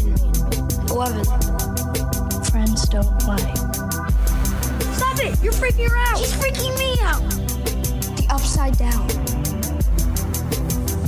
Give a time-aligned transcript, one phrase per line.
[0.00, 0.90] 13.
[0.90, 1.24] 11.
[2.44, 3.54] Friends don't lie.
[4.94, 5.42] Stop it!
[5.42, 6.18] You're freaking her out!
[6.18, 7.22] She's freaking me out!
[8.16, 9.06] The upside down.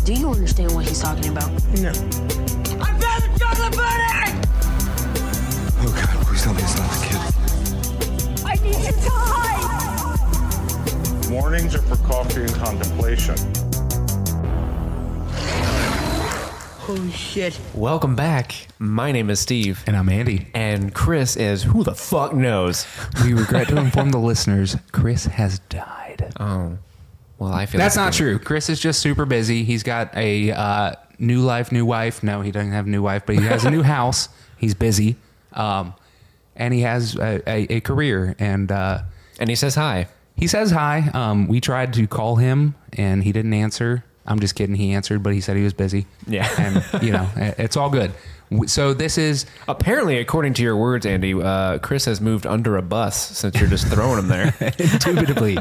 [0.04, 1.50] Do you understand what he's talking about?
[1.80, 1.90] No.
[1.90, 4.32] I found the chocolate bunny!
[5.80, 7.20] Oh God, please tell me it's not the kid.
[8.44, 9.62] I need you to hide!
[11.30, 13.36] Warnings are for coffee and contemplation.
[16.82, 17.58] Holy shit.
[17.74, 18.66] Welcome back.
[18.78, 19.84] My name is Steve.
[19.86, 20.48] And I'm Andy.
[20.52, 22.86] And Chris is who the fuck knows?
[23.24, 26.32] We regret to inform the listeners Chris has died.
[26.40, 26.76] Oh.
[27.38, 28.38] Well, I feel That's like not true.
[28.38, 29.62] Chris is just super busy.
[29.64, 32.22] He's got a uh, new life, new wife.
[32.22, 34.28] No, he doesn't have a new wife, but he has a new house.
[34.58, 35.16] He's busy.
[35.52, 35.94] Um,
[36.56, 38.34] and he has a, a, a career.
[38.40, 39.02] And uh,
[39.38, 40.08] And he says hi.
[40.36, 41.10] he says hi.
[41.14, 44.04] Um, we tried to call him, and he didn't answer.
[44.26, 44.74] I'm just kidding.
[44.76, 46.06] He answered, but he said he was busy.
[46.26, 46.48] Yeah.
[46.58, 48.12] And, you know, it's all good.
[48.66, 52.82] So this is Apparently, according to your words, Andy, uh, Chris has moved under a
[52.82, 54.54] bus since you're just throwing him there.
[54.78, 55.56] Indubitably.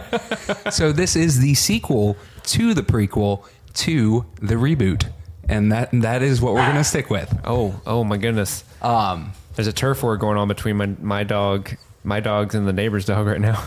[0.69, 5.09] so this is the sequel to the prequel to the reboot,
[5.47, 7.33] and that that is what we're gonna stick with.
[7.45, 8.65] Oh, oh my goodness.
[8.81, 11.69] Um, There's a turf war going on between my my dog,
[12.03, 13.63] my dogs, and the neighbor's dog right now.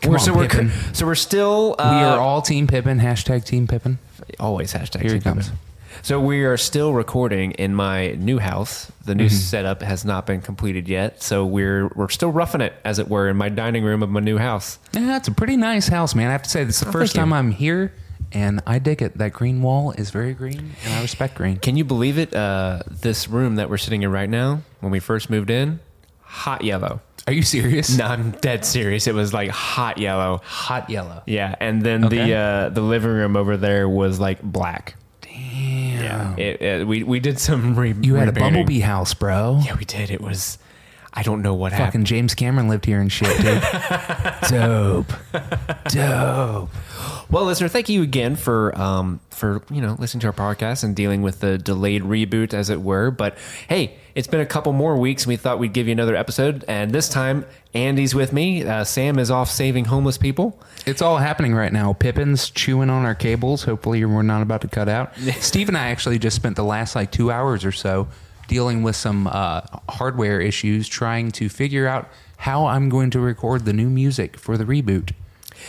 [0.00, 2.98] Come We're- on, so we're so we're still uh, we are all Team Pippin.
[3.00, 3.98] Hashtag Team Pippin.
[4.38, 5.00] always hashtag.
[5.02, 5.50] Here he Team comes.
[6.02, 8.90] So we are still recording in my new house.
[9.04, 9.18] The Mm-hmm.
[9.18, 13.08] new setup has not been completed yet, so we're we're still roughing it, as it
[13.08, 14.78] were, in my dining room of my new house.
[14.92, 16.28] Yeah, it's a pretty nice house, man.
[16.28, 17.92] I have to say, this is the Oh, first time I'm here,
[18.32, 19.18] and I dig it.
[19.18, 21.56] That green wall is very green, and I respect green.
[21.58, 22.32] Can you believe it?
[22.34, 25.80] Uh, this room that we're sitting in right now, when we first moved in,
[26.22, 27.00] hot yellow.
[27.26, 27.96] Are you serious?
[27.96, 29.06] No, I'm dead serious.
[29.06, 30.40] It was like hot yellow.
[30.44, 31.22] Hot yellow.
[31.26, 32.24] Yeah, and then Okay.
[32.26, 34.96] the uh, the living room over there was like black.
[35.20, 36.38] Damn.
[36.38, 38.52] It, it, we we did some re- You had a repainting.
[38.54, 39.60] bumblebee house, bro.
[39.64, 40.10] Yeah, we did.
[40.10, 40.58] It was.
[41.12, 42.06] I don't know what Fucking happened.
[42.06, 43.62] James Cameron lived here and shit, dude.
[44.48, 45.12] Dope.
[45.88, 46.70] Dope.
[47.30, 50.94] Well, listener, thank you again for um for you know listening to our podcast and
[50.94, 53.10] dealing with the delayed reboot, as it were.
[53.10, 53.38] But
[53.68, 56.64] hey, it's been a couple more weeks, and we thought we'd give you another episode.
[56.68, 57.44] And this time,
[57.74, 58.64] Andy's with me.
[58.64, 60.60] Uh, Sam is off saving homeless people.
[60.86, 61.92] It's all happening right now.
[61.92, 63.64] Pippin's chewing on our cables.
[63.64, 65.16] Hopefully, we're not about to cut out.
[65.40, 68.08] Steve and I actually just spent the last like two hours or so
[68.50, 73.64] dealing with some uh, hardware issues, trying to figure out how I'm going to record
[73.64, 75.12] the new music for the reboot.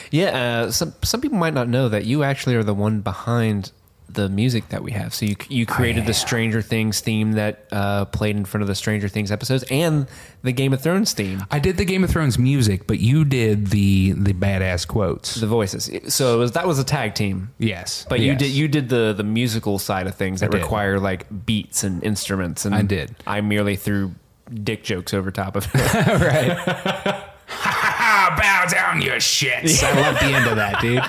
[0.09, 0.29] Yeah,
[0.65, 3.71] uh, some some people might not know that you actually are the one behind
[4.13, 5.13] the music that we have.
[5.13, 8.75] So you you created the Stranger Things theme that uh, played in front of the
[8.75, 10.07] Stranger Things episodes and
[10.43, 11.43] the Game of Thrones theme.
[11.51, 15.35] I did the Game of Thrones music, but you did the the badass quotes.
[15.35, 15.89] The voices.
[16.13, 17.49] So it was that was a tag team.
[17.57, 21.25] yes, But you did you did the the musical side of things that require like
[21.45, 23.15] beats and instruments and I did.
[23.27, 24.13] I merely threw
[24.63, 25.81] dick jokes over top of it.
[26.21, 27.27] Right.
[28.37, 29.83] bow down your shits.
[29.83, 31.03] I love the end of that, dude.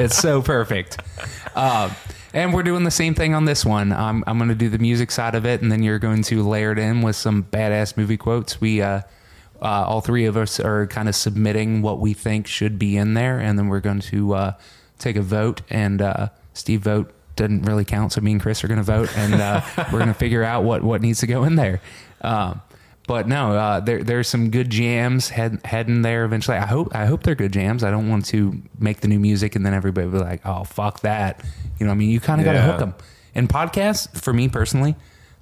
[0.00, 0.98] It's so perfect.
[1.54, 1.90] Um,
[2.34, 3.92] and we're doing the same thing on this one.
[3.92, 6.42] I'm, I'm going to do the music side of it, and then you're going to
[6.42, 8.60] layer it in with some badass movie quotes.
[8.60, 9.02] We, uh,
[9.60, 13.14] uh, all three of us, are kind of submitting what we think should be in
[13.14, 14.52] there, and then we're going to uh,
[14.98, 15.62] take a vote.
[15.70, 19.16] And uh, Steve vote doesn't really count, so me and Chris are going to vote,
[19.16, 19.62] and uh,
[19.92, 21.80] we're going to figure out what what needs to go in there.
[22.20, 22.60] Um,
[23.08, 26.56] but no, uh, there there's some good jams head, heading there eventually.
[26.58, 27.82] I hope I hope they're good jams.
[27.82, 31.00] I don't want to make the new music and then everybody be like, oh fuck
[31.00, 31.42] that.
[31.80, 32.94] You know, what I mean, you kind of got to hook them.
[33.34, 34.94] And podcasts, for me personally,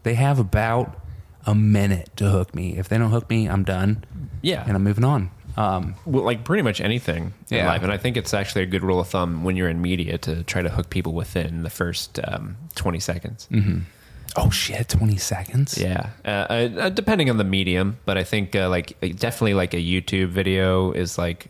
[0.04, 0.98] they have about
[1.44, 2.76] a minute to hook me.
[2.78, 4.04] If they don't hook me, I'm done.
[4.42, 4.64] Yeah.
[4.66, 5.30] and I'm moving on.
[5.56, 7.66] Um, well, like pretty much anything in Yeah.
[7.68, 7.82] life.
[7.82, 10.42] And I think it's actually a good rule of thumb when you're in media to
[10.44, 13.48] try to hook people within the first um, 20 seconds.
[14.36, 15.78] Oh shit, twenty seconds.
[15.78, 19.78] Yeah, uh, uh, depending on the medium, but I think uh, like definitely like a
[19.78, 21.46] YouTube video is like,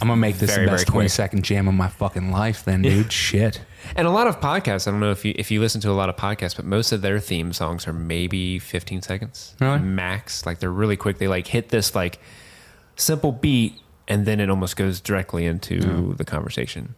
[0.00, 2.64] I'm gonna make this Very, the best twenty second jam of my fucking life.
[2.64, 3.60] Then, dude, shit.
[3.96, 4.86] and a lot of podcasts.
[4.86, 6.92] I don't know if you if you listen to a lot of podcasts, but most
[6.92, 9.78] of their theme songs are maybe 15 seconds Really?
[9.78, 10.44] max.
[10.46, 11.18] Like they're really quick.
[11.18, 12.18] They like hit this like
[12.96, 13.74] simple beat,
[14.08, 16.94] and then it almost goes directly into the conversation.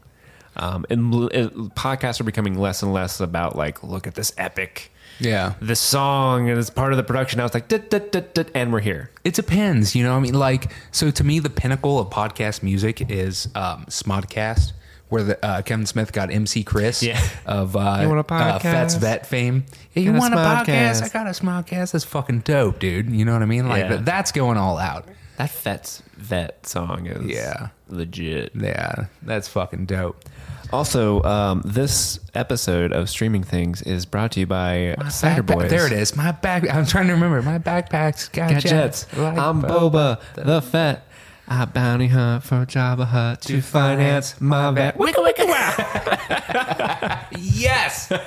[0.56, 1.28] Um, and l-
[1.76, 4.90] podcasts are becoming less and less about like, look at this epic,
[5.20, 5.54] Yeah.
[5.60, 7.38] this song, and it's part of the production.
[7.38, 9.10] Now it's like, dit, dit, dit, dit, and we're here.
[9.24, 10.16] It depends, you know.
[10.16, 14.72] I mean, like, so to me, the pinnacle of podcast music is um, Smodcast,
[15.08, 17.20] where the, uh, Kevin Smith got MC Chris Yeah.
[17.46, 18.94] of uh, You want a uh, Fats?
[18.96, 19.64] Vet fame.
[19.94, 20.66] Yeah, you Got a want a podcast?
[20.66, 21.02] Smodcast.
[21.02, 21.92] I got a Smodcast.
[21.92, 23.10] That's fucking dope, dude.
[23.10, 23.68] You know what I mean?
[23.68, 23.88] Like, Yeah.
[23.88, 25.06] that- that's going all out.
[25.38, 27.68] That Fett's Vette song is Yeah.
[27.88, 28.50] legit.
[28.54, 30.24] Yeah, that's fucking dope.
[30.72, 35.70] Also, um, this episode of Streaming Things is brought to you by Cider Backpack- Boys.
[35.70, 36.14] There it is.
[36.14, 36.68] My back.
[36.68, 37.40] I'm trying to remember.
[37.42, 39.04] My backpacks got, Got jets.
[39.04, 39.16] jets.
[39.16, 41.04] Like I'm Boba the Fett.
[41.50, 44.98] I bounty hunt for Jabba Hutt to finance my vet.
[44.98, 47.26] Wicka wicka wow.
[47.38, 48.12] Yes.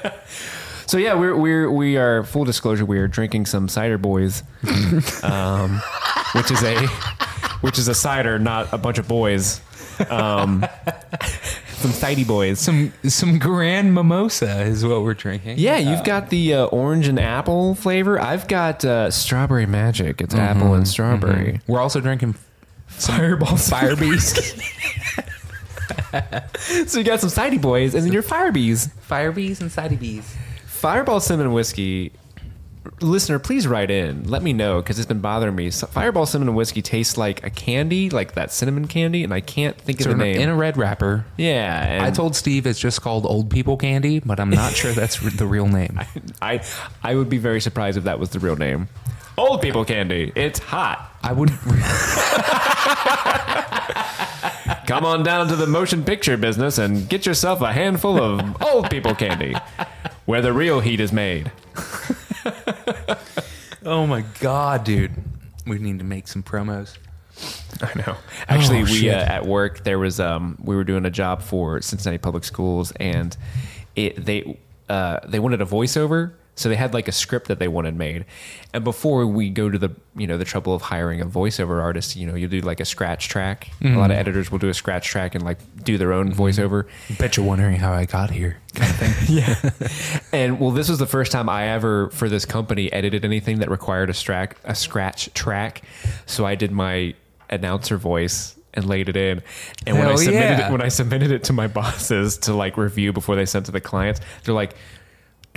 [0.88, 2.84] So yeah, we're we're we are full disclosure.
[2.86, 4.44] We are drinking some cider boys,
[5.24, 5.82] um,
[6.36, 6.86] which is a
[7.62, 9.62] which is a cider, not a bunch of boys.
[10.10, 10.66] Um,
[11.82, 12.60] some cidy boys.
[12.60, 15.58] some some grand mimosa is what we're drinking.
[15.60, 18.20] Yeah, you've got the uh, orange and apple flavor.
[18.20, 20.22] I've got uh, strawberry magic.
[20.22, 21.60] It's apple and strawberry.
[21.68, 22.36] We're also drinking
[22.88, 24.34] Fireball fire bees.
[26.88, 28.88] So you got some Sidey boys, and then your fire bees.
[29.02, 30.36] fire bees and sidey bees.
[30.66, 32.12] Fireball cinnamon whiskey.
[33.00, 34.28] Listener, please write in.
[34.28, 35.70] Let me know because it's been bothering me.
[35.70, 39.78] So Fireball cinnamon whiskey tastes like a candy, like that cinnamon candy, and I can't
[39.78, 40.38] think of So the name.
[40.38, 41.26] in a red wrapper.
[41.38, 45.20] yeah, I told Steve it's just called old people candy, but I'm not sure that's
[45.38, 46.00] the real name.
[46.42, 46.62] I
[47.04, 48.88] I would be very surprised if that was the real name.
[49.38, 50.32] Old people candy.
[50.36, 51.08] It's hot.
[51.24, 51.50] I would.
[54.88, 58.90] Come on down to the motion picture business and get yourself a handful of old
[58.90, 59.56] people candy,
[60.26, 61.50] where the real heat is made.
[63.84, 65.12] Oh my god, dude!
[65.66, 66.98] We need to make some promos.
[67.82, 68.16] I know.
[68.48, 71.82] Actually, Oh, we uh, at work there was um we were doing a job for
[71.82, 73.36] Cincinnati Public Schools and
[73.96, 76.34] it they uh they wanted a voiceover.
[76.56, 78.26] So they had like a script that they wanted made,
[78.74, 82.16] and before we go to the you know the trouble of hiring a voiceover artist,
[82.16, 83.70] you know you'll do like a scratch track.
[83.80, 83.98] A Mm-hmm.
[83.98, 86.88] lot of editors will do a scratch track and like do their own voiceover.
[87.18, 89.12] Bet you're wondering how I got here, kind of thing.
[89.38, 89.56] Yeah.
[90.34, 93.70] and well, this was the first time I ever for this company edited anything that
[93.72, 95.84] required a strack a scratch track.
[96.26, 97.16] So I did my
[97.50, 99.42] announcer voice and laid it in.
[99.88, 100.68] And when I submitted yeah.
[100.68, 103.72] it when I submitted it to my bosses to like review before they sent to
[103.72, 104.76] the clients, they're like,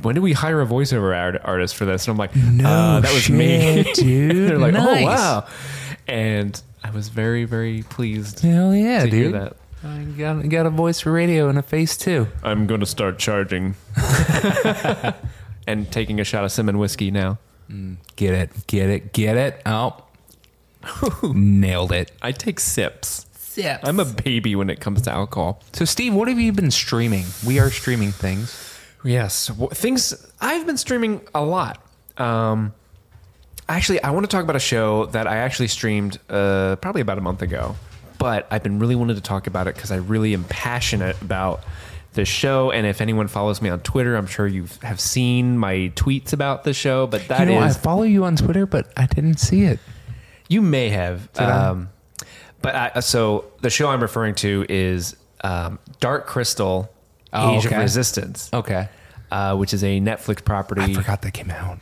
[0.04, 3.00] "When did we hire a voiceover art- artist for this?" And I'm like, No uh,
[3.00, 4.48] that was me, dude.
[4.50, 5.02] they're like, Nice.
[5.02, 5.46] "Oh wow!"
[6.06, 8.40] And I was very very pleased.
[8.40, 9.34] Hell yeah, to hear dude!
[9.34, 9.56] that.
[9.86, 12.28] I got, got a voice for radio and a face too.
[12.42, 13.74] I'm going to start charging
[15.66, 17.38] and taking a shot of cinnamon whiskey now.
[18.16, 19.60] Get it, get it, get it.
[19.66, 20.04] Oh,
[21.34, 22.12] nailed it.
[22.22, 23.26] I take sips.
[23.36, 23.86] Sips.
[23.88, 25.62] I'm a baby when it comes to alcohol.
[25.72, 27.24] So, Steve, what have you been streaming?
[27.46, 28.73] We are streaming things.
[29.04, 31.80] Yes, wh- things I've been streaming a lot.
[32.16, 32.72] Um,
[33.68, 37.18] actually, I want to talk about a show that I actually streamed uh, probably about
[37.18, 37.76] a month ago,
[38.18, 41.62] but I've been really wanting to talk about it because I really am passionate about
[42.14, 42.70] this show.
[42.70, 46.64] And if anyone follows me on Twitter, I'm sure you have seen my tweets about
[46.64, 47.06] the show.
[47.06, 49.80] But that is you know, I follow you on Twitter, but I didn't see it.
[50.48, 51.28] You may have.
[51.38, 51.90] Um,
[52.62, 56.90] but I, so the show I'm referring to is um, Dark Crystal
[57.34, 57.74] Oh, Age okay.
[57.76, 58.50] of Resistance.
[58.52, 58.88] Okay.
[59.30, 60.82] Uh, which is a Netflix property.
[60.82, 61.78] I forgot that came out.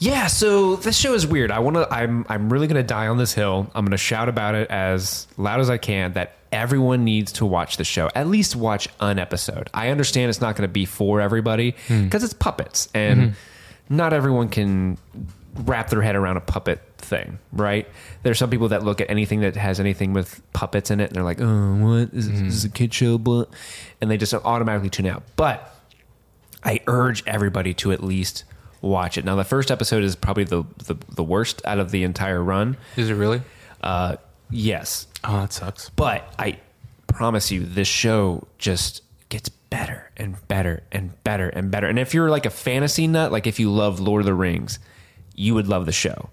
[0.00, 1.50] Yeah, so this show is weird.
[1.50, 1.92] I want to.
[1.92, 2.26] I'm.
[2.28, 3.70] I'm really going to die on this hill.
[3.74, 6.14] I'm going to shout about it as loud as I can.
[6.14, 8.10] That everyone needs to watch the show.
[8.14, 9.70] At least watch an episode.
[9.72, 13.34] I understand it's not going to be for everybody because it's puppets, and
[13.88, 14.98] not everyone can
[15.54, 17.38] wrap their head around a puppet thing.
[17.52, 17.88] Right?
[18.22, 21.16] There's some people that look at anything that has anything with puppets in it, and
[21.16, 23.48] they're like, "Oh, what is this, this is a kid show?" But
[24.00, 25.22] and they just automatically tune out.
[25.36, 25.74] But
[26.62, 28.44] I urge everybody to at least
[28.80, 29.24] watch it.
[29.24, 32.76] Now, the first episode is probably the the, the worst out of the entire run.
[32.96, 33.42] Is it really?
[33.82, 34.16] Uh,
[34.50, 35.90] yes, Oh, that sucks.
[35.90, 36.58] but I
[37.06, 41.86] promise you, this show just gets better and better and better and better.
[41.86, 44.78] And if you're like a fantasy nut, like if you love Lord of the Rings,
[45.34, 46.30] you would love the show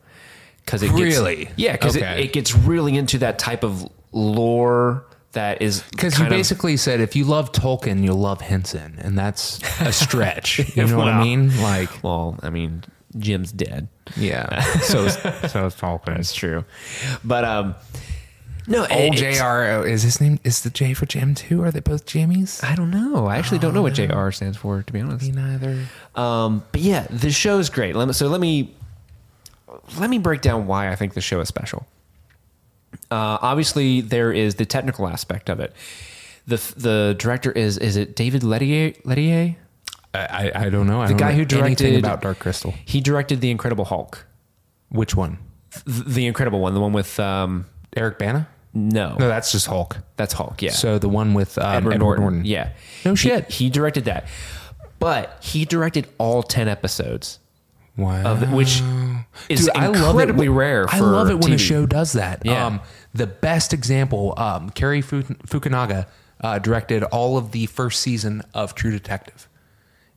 [0.65, 1.49] because it gets, Really?
[1.55, 2.19] yeah, because Okay.
[2.21, 6.37] it, it gets really into that type of lore that is Because you kind of-
[6.37, 10.59] basically said if you love Tolkien, you'll love Henson, and that's a stretch.
[10.75, 11.57] You know what I mean?
[11.61, 12.83] Like, well, I mean,
[13.17, 13.87] Jim's dead.
[14.17, 14.61] yeah.
[14.81, 15.13] So, is-
[15.51, 16.15] so is Tolkien.
[16.17, 16.65] That's true.
[17.23, 17.75] But um
[18.67, 19.87] no, Old Jr.
[19.87, 20.39] Is his name?
[20.43, 21.63] Is the J for Jim too?
[21.63, 22.61] Are they both Jimmies?
[22.63, 23.25] I don't know.
[23.25, 25.25] I actually don't know what JR stands for to be honest.
[25.25, 25.85] Me neither.
[26.15, 27.95] Um but yeah, the show is great.
[27.95, 28.75] Let me, so let me
[29.99, 31.85] let me break down why I think the show is special.
[33.09, 35.73] Uh, obviously, there is the technical aspect of it.
[36.47, 38.93] the The director is is it David Lettier?
[39.05, 39.55] Lettier?
[40.13, 41.01] I, I, don't know.
[41.01, 42.73] I The don't guy know who directed anything about Dark Crystal.
[42.83, 44.25] He directed the Incredible Hulk,
[44.89, 45.37] Which one?
[45.85, 48.47] Th- the Incredible one, the one with um Eric Bana?
[48.73, 49.97] no, No, that's just Hulk.
[50.17, 50.61] that's Hulk.
[50.61, 52.43] Yeah, So the one with um, Edward, Norton.
[52.45, 52.71] Yeah.
[53.05, 53.49] No He- shit.
[53.51, 54.27] He, directed that.
[54.99, 57.39] But he directed all 10 episodes
[57.97, 58.23] Wow.
[58.23, 58.81] of which
[59.49, 61.85] is Dude, I love it incredibly when- rare for I love it when a show
[61.85, 62.41] does that.
[62.45, 62.65] Yeah.
[62.65, 62.79] Um,
[63.13, 66.07] the best example, um, Cary Fukunaga
[66.39, 69.47] uh, directed all of the first season of True Detective,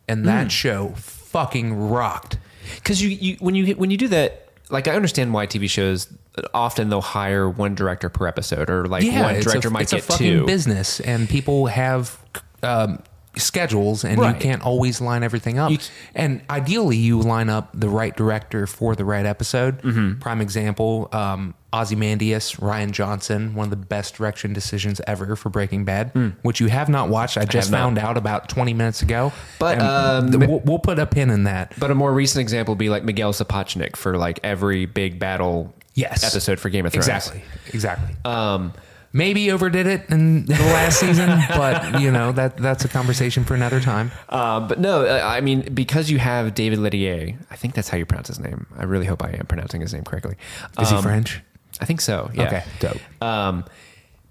[0.08, 2.38] and that show fucking rocked.
[2.76, 6.08] because you, you when you when you do that like i understand why tv shows
[6.54, 10.00] often they'll hire one director per episode or like one director a, might it's get
[10.00, 12.18] a fucking two business, and people have
[12.62, 13.02] um,
[13.36, 14.34] schedules, and Right.
[14.34, 15.70] you can't always line everything up.
[15.70, 15.78] You-
[16.14, 19.82] and ideally, you line up the right director for the right episode.
[19.82, 20.18] Mm-hmm.
[20.20, 25.84] Prime example: um, Ozymandias, Rian Johnson, one of the best direction decisions ever for Breaking
[25.84, 26.12] Bad,
[26.42, 27.36] which you have not watched.
[27.36, 27.74] I just Hmm.
[27.74, 27.86] have not.
[27.86, 29.32] found out about twenty minutes ago.
[29.58, 31.72] But, um, th- we'll, we'll put a pin in that.
[31.78, 35.74] but a more recent example would be like miguel sapochnik for like every big battle
[35.94, 36.24] Yes.
[36.24, 37.42] episode for game of thrones Exactly.
[37.72, 38.14] Exactly.
[38.24, 38.72] Um,
[39.14, 43.54] maybe overdid it in the last season, but you know that that's a conversation for
[43.54, 44.10] another time.
[44.28, 47.96] Uh, but no, uh, I mean because you have David Lettier, I think that's how
[47.96, 48.66] you pronounce his name.
[48.76, 50.36] I really hope I am pronouncing his name correctly.
[50.80, 51.40] Is he Um, French?
[51.80, 52.30] I think so.
[52.34, 52.42] Yeah.
[52.48, 52.98] Okay, dope.
[53.22, 53.64] Um,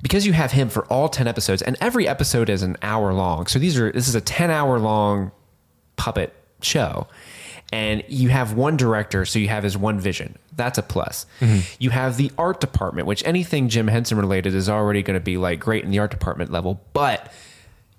[0.03, 3.47] because you have him for all ten episodes, and every episode is an hour long.
[3.47, 5.31] So these are this is a ten hour long
[5.95, 7.07] puppet show,
[7.73, 10.37] and you have one director, so you have his one vision.
[10.55, 11.25] That's a plus.
[11.39, 11.61] Mm-hmm.
[11.79, 15.37] You have the art department, which anything Jim Henson related is already going to be
[15.37, 17.33] like great in the art department level, but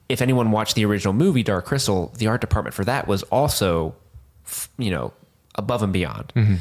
[0.08, 3.96] if anyone watched the original movie Dark Crystal, the art department for that was also,
[4.78, 5.12] you know,
[5.56, 6.54] above and beyond, mm-hmm.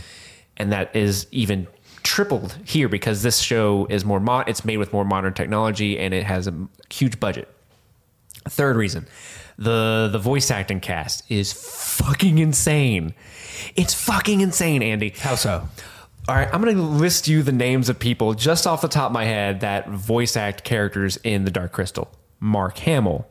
[0.58, 1.68] and that is even
[2.02, 4.50] tripled here because this show is more mod.
[4.50, 7.48] It's made with more modern technology and it has a huge budget.
[8.50, 9.06] Third reason,
[9.58, 13.14] the the voice acting cast is fucking insane.
[13.76, 15.10] It's fucking insane, Andy.
[15.18, 15.68] How so?
[16.28, 19.08] All right, I'm going to list you the names of people just off the top
[19.08, 23.28] of my head that voice act characters in The Dark Crystal Mark Hamill,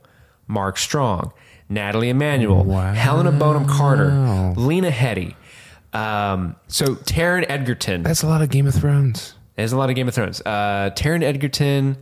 [0.47, 1.33] Mark Strong,
[1.71, 2.93] Nathalie Emmanuel, Wow.
[2.93, 4.11] Helena Bonham Carter,
[4.57, 5.35] Lena Headey,
[5.95, 8.03] um, So Taron Egerton.
[8.03, 9.35] that's a lot of Game of Thrones.
[9.57, 10.41] There's a lot of Game of Thrones.
[10.43, 11.97] Uh, Taron Egerton,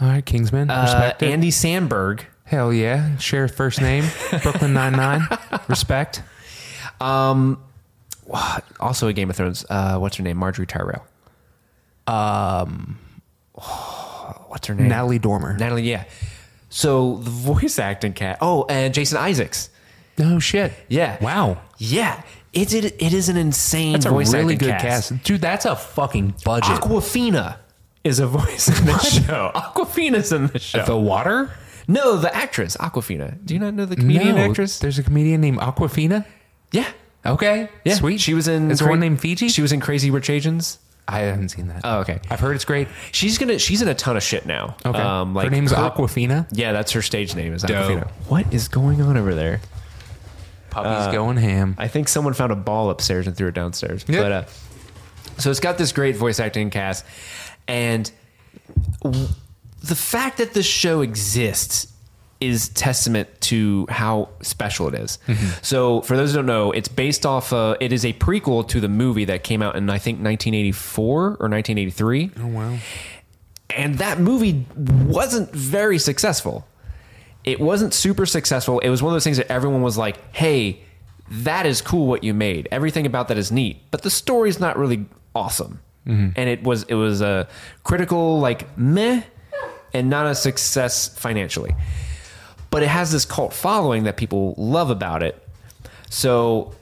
[0.00, 0.70] All right, Kingsman.
[0.70, 2.22] uh, Andy Samberg.
[2.44, 3.16] Hell yeah.
[3.18, 4.04] Share first name.
[4.42, 5.26] Brooklyn Nine Nine.
[5.68, 6.22] Respect.
[7.00, 7.58] Also
[9.08, 9.64] a Game of Thrones.
[9.68, 10.38] Uh, what's her name?
[10.38, 11.04] Margaery Tyrell.
[12.06, 12.98] Um,
[13.54, 14.88] what's her name?
[14.88, 15.56] Natalie Dormer.
[15.56, 15.82] Natalie.
[15.82, 16.04] Yeah.
[16.68, 18.38] So the voice acting cat.
[18.40, 19.70] Oh, and Jason Isaacs.
[20.18, 20.72] No shit.
[20.88, 21.22] Yeah.
[21.22, 21.60] Wow.
[21.78, 22.22] Yeah.
[22.52, 25.22] It's it, it is an insane That's a voice really acting good cast.
[25.24, 26.80] Dude, that's a fucking budget.
[26.80, 27.56] Awkwafina
[28.04, 29.50] is a voice in the show.
[29.54, 30.84] Awkwafina's in the show.
[30.84, 31.50] the water?
[31.86, 33.44] No, the actress Awkwafina.
[33.44, 34.78] Do you not know the comedian no, actress?
[34.78, 36.24] There's a comedian named Awkwafina.
[36.72, 36.90] Yeah.
[37.26, 37.68] Okay.
[37.84, 37.94] Yeah.
[37.94, 38.20] Sweet.
[38.20, 38.70] She was in.
[38.70, 39.48] Is there one named Fiji?
[39.48, 40.78] She was in Crazy Rich Asians.
[41.06, 41.82] I haven't seen that.
[41.84, 42.20] Oh, okay.
[42.30, 42.88] I've heard it's great.
[43.12, 43.58] She's gonna.
[43.58, 44.76] She's in a ton of shit now.
[44.84, 44.98] Okay.
[44.98, 46.46] Um, her name's Awkwafina.
[46.52, 47.52] Yeah, that's her stage name.
[47.52, 47.62] Is.
[47.62, 48.10] Awkwafina.
[48.28, 49.60] What is going on over there?
[50.70, 51.76] Puppy's going ham.
[51.78, 54.04] I think someone found a ball upstairs and threw it downstairs.
[54.08, 54.22] Yeah.
[54.22, 54.44] But uh,
[55.38, 57.04] so it's got this great voice acting cast,
[57.68, 58.10] and
[59.02, 59.28] w-
[59.88, 61.88] the fact that this show exists
[62.40, 65.18] is testament to how special it is.
[65.26, 65.62] Mm-hmm.
[65.62, 67.52] So for those who don't know, it's based off.
[67.52, 71.22] Uh, it is a prequel to the movie that came out in I think 1984
[71.22, 72.30] or 1983.
[72.40, 72.78] oh wow.
[73.70, 76.66] and that movie wasn't very successful.
[77.44, 78.78] It wasn't super successful.
[78.80, 80.80] It was one of those things that everyone was like, "Hey,
[81.30, 82.68] that is cool what you made.
[82.70, 86.30] Everything about that is neat, but the story's not really awesome." Mm-hmm.
[86.36, 87.46] And it was it was a
[87.84, 89.22] critical like meh,
[89.94, 91.74] and not a success financially.
[92.70, 95.40] But it has this cult following that people love about it.
[96.10, 96.74] So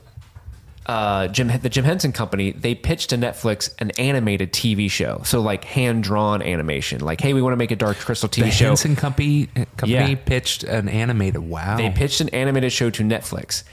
[0.85, 5.21] uh, Jim, the Jim Henson Company, they pitched to Netflix an animated TV show.
[5.23, 7.01] So like hand drawn animation.
[7.01, 8.43] Like, hey, we want to make a Dark Crystal TV show.
[8.45, 8.67] The show.
[8.69, 10.15] Henson Company company Yeah.
[10.15, 11.41] pitched an animated.
[11.41, 11.77] Wow.
[11.77, 13.63] They pitched an animated show to Netflix.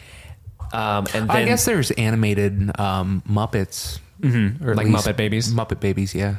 [0.73, 4.65] Um, and then I guess there's animated um, Muppets, mm-hmm.
[4.65, 5.53] or Like Muppet Babies?
[5.53, 6.37] Muppet Babies, yeah.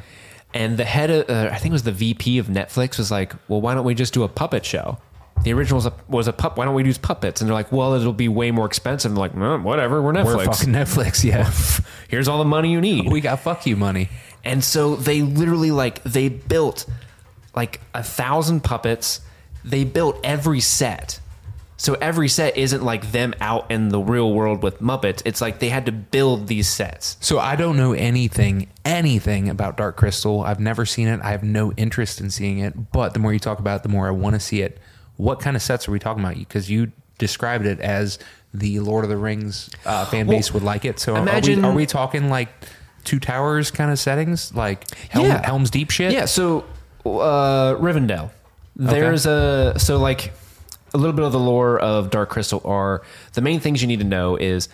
[0.54, 3.32] And the head of, uh, I think it was the VP of Netflix was like,
[3.48, 4.98] well, why don't we just do a puppet show?
[5.44, 6.56] The original was a, was a pup.
[6.56, 7.40] Why don't we use puppets?
[7.40, 9.10] And they're like, well, it'll be way more expensive.
[9.10, 10.36] And like, "Mm, whatever, we're Netflix.
[10.36, 11.50] We're fucking Netflix, yeah.
[12.08, 13.10] Here's all the money you need.
[13.10, 14.08] we got fuck you money.
[14.44, 16.86] And so they literally like they built
[17.56, 19.20] like a thousand puppets.
[19.64, 21.18] They built every set.
[21.82, 25.20] So every set isn't like them out in the real world with Muppets.
[25.24, 27.16] It's like they had to build these sets.
[27.18, 30.42] So I don't know anything, anything about Dark Crystal.
[30.42, 31.18] I've never seen it.
[31.24, 32.92] I have no interest in seeing it.
[32.92, 34.78] But the more you talk about it, the more I want to see it.
[35.16, 36.36] What kind of sets are we talking about?
[36.36, 38.20] Because you described it as
[38.54, 41.00] the Lord of the Rings uh, fan Well, base would like it.
[41.00, 42.48] So imagine- are, we, are we talking like
[43.02, 45.44] Two Towers kind of settings, like Helm, Yeah.
[45.44, 46.12] Helm's Deep shit?
[46.12, 46.64] Yeah, so
[47.04, 48.30] uh, Rivendell.
[48.76, 50.32] There's a so like
[50.94, 53.02] a little bit of the lore of Dark Crystal are
[53.34, 54.68] the main things you need to know is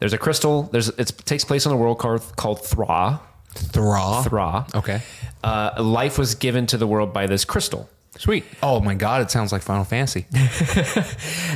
[0.00, 0.64] there's a crystal.
[0.72, 3.20] There's it takes place on a world called called Thra.
[3.54, 4.22] Thra.
[4.24, 4.66] Thra.
[4.74, 5.02] Okay.
[5.44, 7.88] Uh, life was given to the world by this crystal.
[8.18, 8.44] Sweet.
[8.62, 10.26] Oh my god, it sounds like Final Fantasy.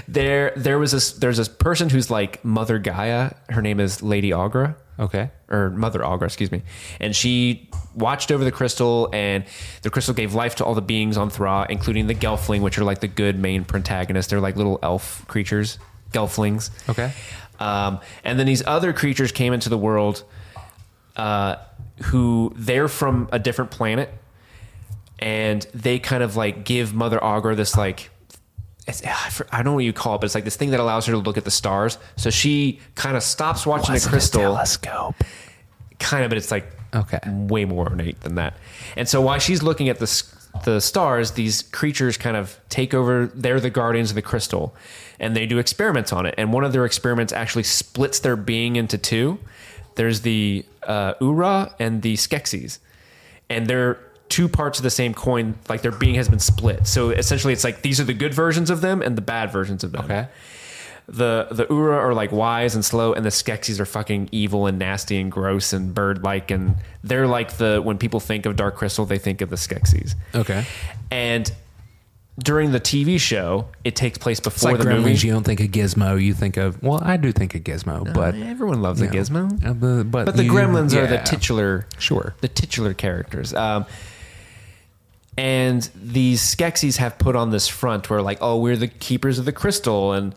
[0.09, 1.13] There, there was this.
[1.13, 3.33] There's this person who's like Mother Gaia.
[3.51, 4.77] Her name is Lady Aughra.
[4.99, 5.31] Okay.
[5.51, 6.63] or Mother Aughra, excuse me.
[7.01, 9.45] And she watched over the crystal, and
[9.83, 12.85] the crystal gave life to all the beings on Thra, including the Gelfling, which are
[12.85, 14.31] like the good main protagonists.
[14.31, 15.79] They're like little elf creatures,
[16.13, 16.71] Gelflings.
[16.89, 17.13] Okay.
[17.59, 20.25] Um, and then these other creatures came into the world,
[21.17, 21.57] uh,
[22.05, 24.13] who they're from a different planet,
[25.19, 28.11] and they kind of like give Mother Aughra this like.
[28.89, 31.07] It's, I don't know what you call it, but it's like this thing that allows
[31.07, 31.99] her to look at the stars.
[32.15, 35.17] So she kind of stops watching the crystal telescope.
[35.99, 37.19] kind of, but it's like Okay.
[37.27, 38.55] way more ornate than that.
[38.97, 40.07] And so while she's looking at the
[40.65, 43.27] the stars, these creatures kind of take over.
[43.35, 44.75] They're the guardians of the crystal,
[45.21, 46.35] and they do experiments on it.
[46.39, 49.39] And one of their experiments actually splits their being into two.
[49.97, 52.79] There's the uh, Ura and the Skeksis,
[53.51, 55.57] and they're two parts of the same coin.
[55.69, 56.87] Like their being has been split.
[56.87, 59.85] So essentially, it's like these are the good versions of them and the bad versions
[59.85, 60.29] of them Okay.
[61.09, 64.79] The the Ura are like wise and slow, and the Skeksis are fucking evil and
[64.79, 68.77] nasty and gross and bird like, and they're like the when people think of Dark
[68.77, 70.15] Crystal, they think of the Skeksis.
[70.35, 70.65] Okay.
[71.11, 71.51] And
[72.39, 75.03] during the TV show, it takes place before like the Gremlins.
[75.05, 75.27] movie.
[75.29, 76.21] You don't think of Gizmo.
[76.23, 79.17] You think of well, I do think of Gizmo, but everyone loves a you know,
[79.17, 79.65] Gizmo.
[79.67, 82.35] uh, but, but, But the you- Gremlins are the titular, Sure.
[82.41, 83.55] the titular characters.
[83.55, 83.87] Um,
[85.39, 89.45] and these Skeksis have put on this front where, like, oh, we're the keepers of
[89.45, 90.35] the crystal, and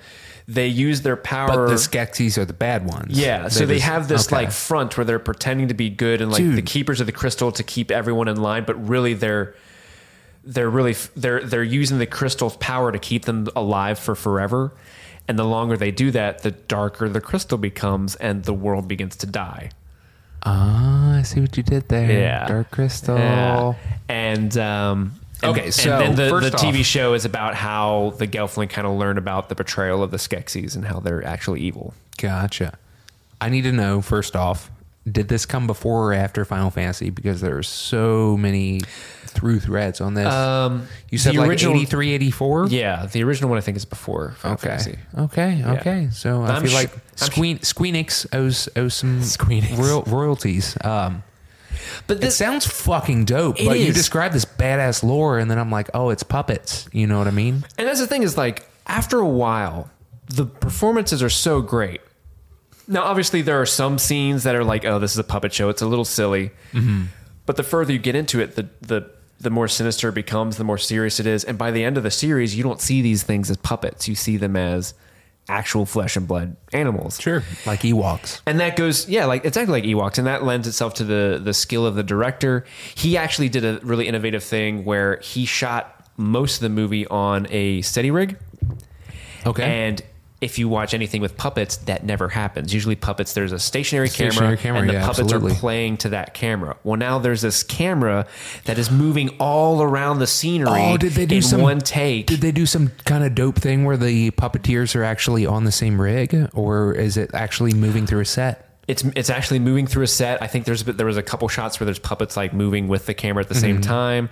[0.49, 1.47] they use their power.
[1.47, 3.17] But the Skeksis are the bad ones.
[3.17, 4.37] Yeah, so they just- have this okay.
[4.37, 6.55] like front where they're pretending to be good and like Dude.
[6.55, 9.53] the keepers of the crystal to keep everyone in line, but really they're
[10.43, 14.73] they're really they're they're using the crystal's power to keep them alive for forever.
[15.27, 19.15] And the longer they do that, the darker the crystal becomes, and the world begins
[19.17, 19.69] to die.
[20.41, 22.11] Ah, I see what you did there.
[22.11, 22.47] Yeah.
[22.47, 23.17] Dark Crystal.
[23.17, 23.73] Yeah.
[24.07, 27.55] And um, and- Okay, so and then the, first the TV off- show is about
[27.55, 31.23] how the Gelfling kind of learn about the betrayal of the Skeksis and how they're
[31.25, 31.93] actually evil.
[32.17, 32.77] Gotcha.
[33.41, 34.69] I need to know first off,
[35.09, 37.09] did this come before or after Final Fantasy?
[37.09, 38.81] Because there are so many
[39.25, 40.31] through threads on this.
[40.31, 42.67] Um, you said the like original- 83, 84?
[42.69, 44.67] Yeah, the original one I think is before Final Okay.
[44.67, 44.97] Fantasy.
[45.17, 45.63] Okay.
[45.65, 46.09] Okay.
[46.11, 49.77] So I I'm feel sh- like I'm sh- Squeenix owes, owes some Squeenix.
[49.77, 50.75] royal, royalties.
[50.83, 51.23] Um,
[52.07, 55.89] But it sounds fucking dope, but you describe this badass lore, and then I'm like,
[55.93, 56.87] oh, it's puppets.
[56.91, 57.65] You know what I mean?
[57.77, 59.89] and that's the thing is like after a while,
[60.27, 62.01] the performances are so great.
[62.87, 65.69] Now, obviously, there are some scenes that are like, "Oh, this is a puppet show."
[65.69, 67.03] It's a little silly, mm-hmm.
[67.45, 70.63] but the further you get into it, the the the more sinister it becomes, the
[70.63, 71.43] more serious it is.
[71.43, 74.15] And by the end of the series, you don't see these things as puppets; you
[74.15, 74.95] see them as
[75.49, 77.19] actual flesh and blood animals.
[77.19, 77.43] Sure.
[77.65, 78.41] Like Ewoks.
[78.45, 81.41] And that goes, yeah, like it's actually like Ewoks, and that lends itself to the
[81.43, 82.65] the skill of the director.
[82.95, 87.47] He actually did a really innovative thing where he shot most of the movie on
[87.49, 88.37] a steady rig,
[89.45, 89.63] Okay.
[89.63, 90.01] and
[90.41, 92.73] if you watch anything with puppets, that never happens.
[92.73, 95.51] Usually, puppets there's a stationary, Stationary camera, camera, and the yeah, puppets absolutely.
[95.51, 96.77] are playing to that camera.
[96.83, 98.25] Well, now there's this camera
[98.65, 100.69] that is moving all around the scenery.
[100.81, 102.27] Oh, did they do in some one take?
[102.27, 105.71] Did they do some kind of dope thing where the puppeteers are actually on the
[105.73, 108.65] same rig, or is it actually moving through a set?
[108.87, 110.41] It's it's actually moving through a set.
[110.41, 113.13] I think there's there was a couple shots where there's puppets like moving with the
[113.13, 113.81] camera at the same Mm-hmm.
[113.89, 114.29] time.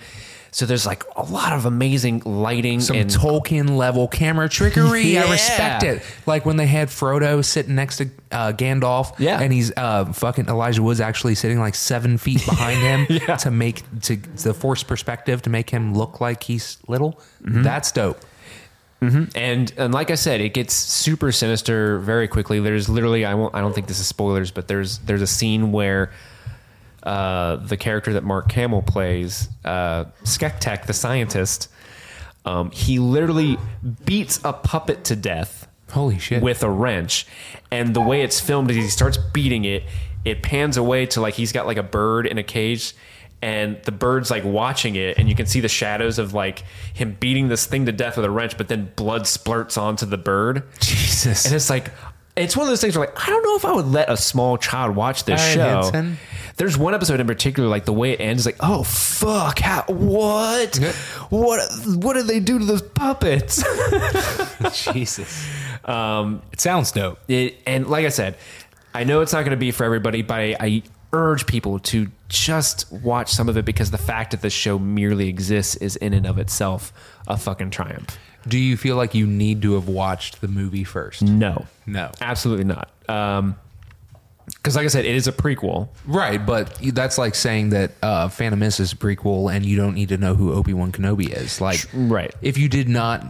[0.58, 5.15] So there's like a lot of amazing lighting Some and Tolkien level camera trickery.
[5.15, 6.02] I respect it.
[6.26, 9.39] Like when they had Frodo sitting next to uh, Gandalf, Yeah.
[9.39, 13.36] and he's uh, fucking Elijah Wood's actually sitting like seven feet behind him yeah.
[13.36, 17.22] to make to the force perspective to make him look like he's little.
[17.43, 17.62] Mm-hmm.
[17.62, 18.17] That's dope.
[19.00, 22.60] and and like I said, it gets super sinister very quickly.
[22.60, 25.72] There's literally I won't I don't think this is spoilers, but there's there's a scene
[25.72, 26.12] where
[27.08, 31.70] uh, the character that Mark Hamill plays, uh, Skektek, the scientist,
[32.46, 33.58] um, he literally
[34.04, 35.70] beats a puppet to death.
[35.91, 36.43] Holy shit!
[36.43, 37.26] with a wrench.
[37.72, 39.84] And the way it's filmed is he starts beating it.
[40.26, 42.93] It pans away to like he's got like a bird in a cage,
[43.41, 47.15] and the bird's like watching it, and you can see the shadows of like him
[47.17, 50.63] beating this thing to death with a wrench, but then blood splurts onto the bird.
[50.82, 51.46] Jesus.
[51.46, 51.91] And it's like
[52.38, 54.17] it's one of those things where like I don't know if I would let a
[54.17, 55.91] small child watch this Aaron show.
[55.91, 56.17] Hansen?
[56.58, 59.84] There's one episode in particular, like the way it ends, is like oh fuck, how,
[59.88, 60.78] what,
[61.30, 63.63] what, what did they do to those puppets?
[64.91, 65.47] Jesus.
[65.86, 67.19] Um, it sounds dope.
[67.28, 68.38] It, and like I said,
[68.93, 72.08] I know it's not going to be for everybody, but I, I urge people to
[72.28, 76.13] just watch some of it because the fact that the show merely exists is in
[76.13, 76.91] and of itself
[77.28, 78.17] a fucking triumph.
[78.48, 81.22] Do you feel like you need to have watched the movie first?
[81.22, 82.12] No, No.
[82.22, 82.90] absolutely not.
[83.10, 83.56] Um,
[84.56, 85.90] Because, like I said, it is a prequel.
[86.06, 89.94] Right, but that's like saying that uh, Phantom Menace is a prequel, and you don't
[89.94, 91.60] need to know who Obi Wan Kenobi is.
[91.60, 92.34] Like, Right.
[92.42, 93.26] If you did not,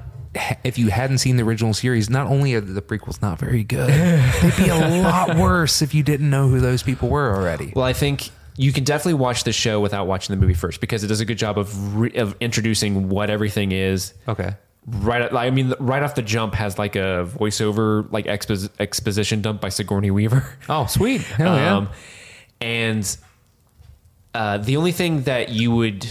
[0.63, 3.89] if you hadn't seen the original series, not only are the prequels not very good,
[4.41, 7.73] they'd be a lot worse if you didn't know who those people were already.
[7.75, 11.03] Well, I think you can definitely watch the show without watching the movie first because
[11.03, 14.13] it does a good job of re- of introducing what everything is.
[14.27, 14.53] Okay.
[14.89, 19.60] Right, I mean, right off the jump has like a voiceover, like expos- exposition dump
[19.60, 20.45] by Sigourney Weaver.
[20.69, 21.21] Oh, sweet.
[21.21, 21.76] Hell yeah.
[21.76, 21.89] Um,
[22.62, 23.17] and
[24.34, 26.08] uh, the only thing that you would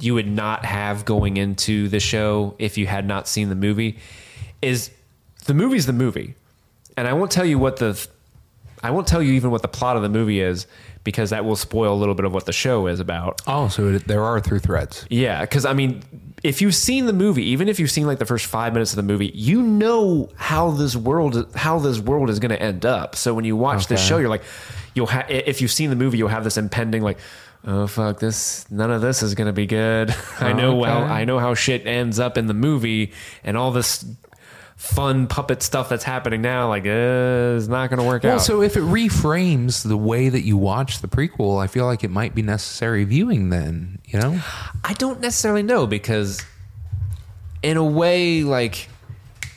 [0.00, 3.98] you would not have going into the show if you had not seen the movie
[4.60, 4.90] is
[5.44, 6.34] the movie's the movie,
[6.96, 8.06] and I won't tell you what the
[8.82, 10.66] I won't tell you even what the plot of the movie is
[11.04, 13.40] because that will spoil a little bit of what the show is about.
[13.46, 15.06] oh, so there are through threads.
[15.08, 16.02] Yeah, because I mean,
[16.42, 18.96] if you've seen the movie, even if you've seen like the first five minutes of
[18.96, 23.16] the movie, you know how this world how this world is going to end up.
[23.16, 24.08] So when you watch this Okay.
[24.08, 24.42] show, you're like,
[24.94, 27.18] you'll have if you've seen the movie, you'll have this impending like,
[27.64, 30.14] oh fuck, this none of this is going to be good.
[30.40, 30.78] I oh, know Okay.
[30.80, 34.04] well, I know how shit ends up in the movie, and all this
[34.76, 38.42] fun puppet stuff that's happening now, like, uh, is not going to work Well, out.
[38.42, 42.10] so if it reframes the way that you watch the prequel, I feel like it
[42.10, 44.40] might be necessary viewing then, you know?
[44.84, 46.42] I don't necessarily know because,
[47.62, 48.88] in a way, like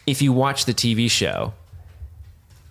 [0.07, 1.53] if you watch the TV show,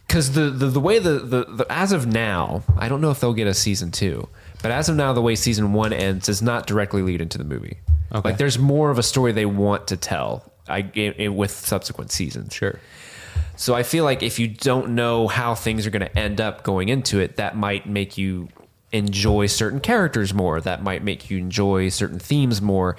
[0.07, 3.21] because the, the the way the, the the as of now, I don't know if
[3.21, 4.27] they'll get a season two,
[4.63, 7.45] but as of now, the way season one ends does not directly lead into the
[7.45, 7.77] movie.
[8.11, 8.31] Okay.
[8.31, 10.51] Like there's more of a story they want to tell.
[10.69, 12.55] I in, in- eh, with subsequent seasons.
[12.55, 12.79] Sure.
[13.57, 16.63] So I feel like if you don't know how things are going to end up
[16.63, 18.49] going into it, that might make you
[18.93, 20.61] enjoy certain characters more.
[20.61, 22.97] That might make you enjoy certain themes more,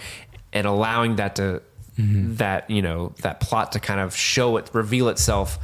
[0.51, 1.61] and allowing that to
[1.97, 2.35] mm-hmm.
[2.35, 5.57] that you know that plot to kind of show it, reveal itself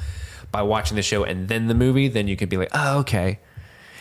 [0.51, 2.07] by watching the show and then the movie.
[2.07, 3.39] Then you could be like, oh okay.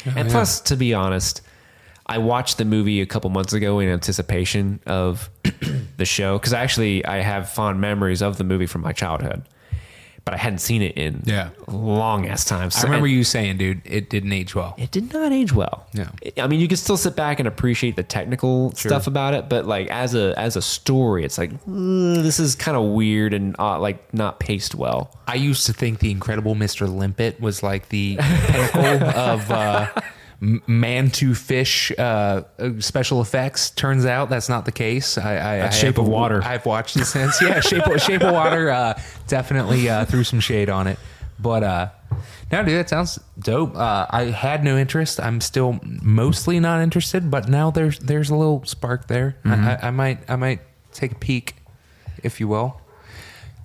[0.07, 1.41] Oh, and plus, to be honest,
[2.07, 5.31] I watched the movie a couple months ago in anticipation of
[5.97, 9.43] the show because actually I have fond memories of the movie from my childhood,
[10.27, 11.49] but I hadn't seen it in Yeah.
[11.67, 12.69] long ass time.
[12.77, 14.75] I remember you saying, dude, it didn't age well.
[14.77, 15.87] It did not age well.
[15.95, 16.07] No.
[16.37, 19.65] I mean, you can still sit back and appreciate the technical stuff about it, but
[19.67, 23.57] like as a as a story, it's like "Mm, this is kind of weird and
[23.59, 25.11] uh, like not paced well.
[25.27, 26.87] I used to think the Incredible Mr.
[26.95, 29.87] Limpet was like the pinnacle of uh,
[30.67, 33.71] man to fish uh, uh, special effects.
[33.71, 35.17] Turns out that's not the case.
[35.19, 36.43] I, I, I Shape have- of Water.
[36.45, 37.41] I've watched it since.
[37.41, 40.99] Yeah, Shape of, Shape of Water uh, definitely uh, threw some shade on it.
[41.39, 41.89] But uh,
[42.53, 43.75] no, dude, that sounds dope.
[43.77, 45.19] Uh, I had no interest.
[45.21, 49.37] I'm still mostly not interested, but now there's there's a little spark there.
[49.45, 50.61] I, I, I might I might
[50.93, 51.57] take a peek,
[52.23, 52.81] if you will.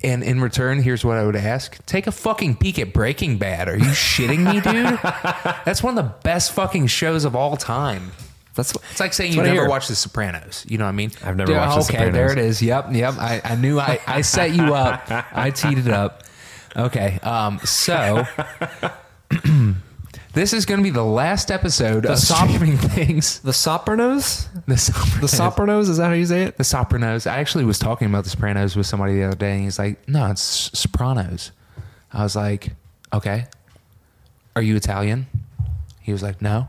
[0.02, 3.68] And in return, here's what I would ask: Take a fucking peek at Breaking Bad.
[3.68, 4.98] Are you shitting me, dude?
[5.64, 8.12] That's one of the best fucking shows of all time.
[8.54, 10.64] That's It's like saying you never watched The Sopranos.
[10.68, 11.12] You know what I mean?
[11.24, 12.08] I've never watched The Sopranos.
[12.08, 12.60] Okay, there it is.
[12.62, 13.14] Yep, yep.
[13.18, 15.04] I, I knew I, I set you up.
[15.08, 16.24] I teed it up.
[16.76, 18.24] Okay, um, so
[20.32, 23.40] this is going to be the last episode of Streaming Things.
[23.40, 24.48] the Sopranos.
[24.66, 25.20] The Sopranos.
[25.20, 26.56] The Sopranos is that how you say it?
[26.56, 27.26] The Sopranos.
[27.26, 30.06] I actually was talking about the Sopranos with somebody the other day, and he's like,
[30.08, 31.50] "No, it's Sopranos."
[32.12, 32.74] I was like,
[33.12, 33.46] "Okay,
[34.54, 35.26] are you Italian?"
[36.00, 36.68] He was like, "No."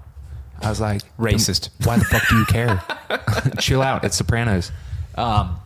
[0.64, 1.70] I was like, Racist.
[1.86, 2.84] Why the fuck do you care?
[3.60, 4.04] Chill out.
[4.04, 4.72] It's Sopranos."
[5.16, 5.58] Um,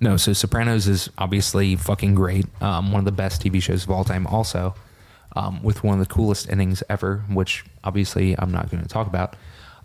[0.00, 2.46] no, so Sopranos is obviously fucking great.
[2.60, 4.26] Um, one of the best TV shows of all time.
[4.26, 4.74] Also,
[5.34, 9.06] um, with one of the coolest endings ever, which obviously I'm not going to talk
[9.06, 9.36] about.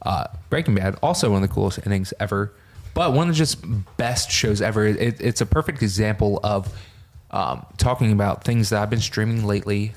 [0.02, 2.52] Uh, Breaking Bad, also one of the coolest endings ever,
[2.94, 3.64] but one of the just
[3.98, 4.86] best shows ever.
[4.86, 6.74] It, it's a perfect example of
[7.32, 9.94] um, talking about things that I've been streaming lately,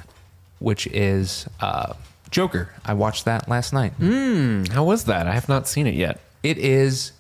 [0.59, 1.95] which is uh,
[2.31, 2.71] Joker.
[2.85, 3.93] I watched that last night.
[4.73, 5.27] How was that?
[5.27, 6.21] I have not seen it yet.
[6.43, 7.13] It is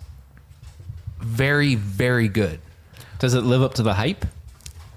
[1.19, 2.61] very, very good.
[3.19, 4.25] Does it live up to the hype?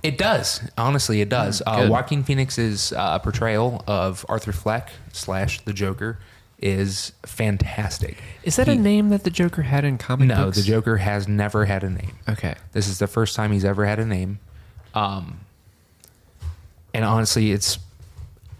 [0.04, 0.62] It does.
[0.78, 1.62] Honestly, it does.
[1.66, 1.88] uh.
[1.90, 6.20] Joaquin Phoenix's uh, portrayal of Arthur Fleck slash the Joker
[6.60, 8.18] is fantastic.
[8.44, 10.58] Is that a name that the Joker had in comic No, books?
[10.58, 12.18] the Joker has never had a name.
[12.30, 12.56] Okay.
[12.74, 14.40] This is the first time he's ever had a name.
[14.94, 15.40] Um,
[16.94, 17.80] and honestly, it's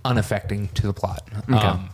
[0.04, 1.28] unaffecting to the plot.
[1.50, 1.90] Um,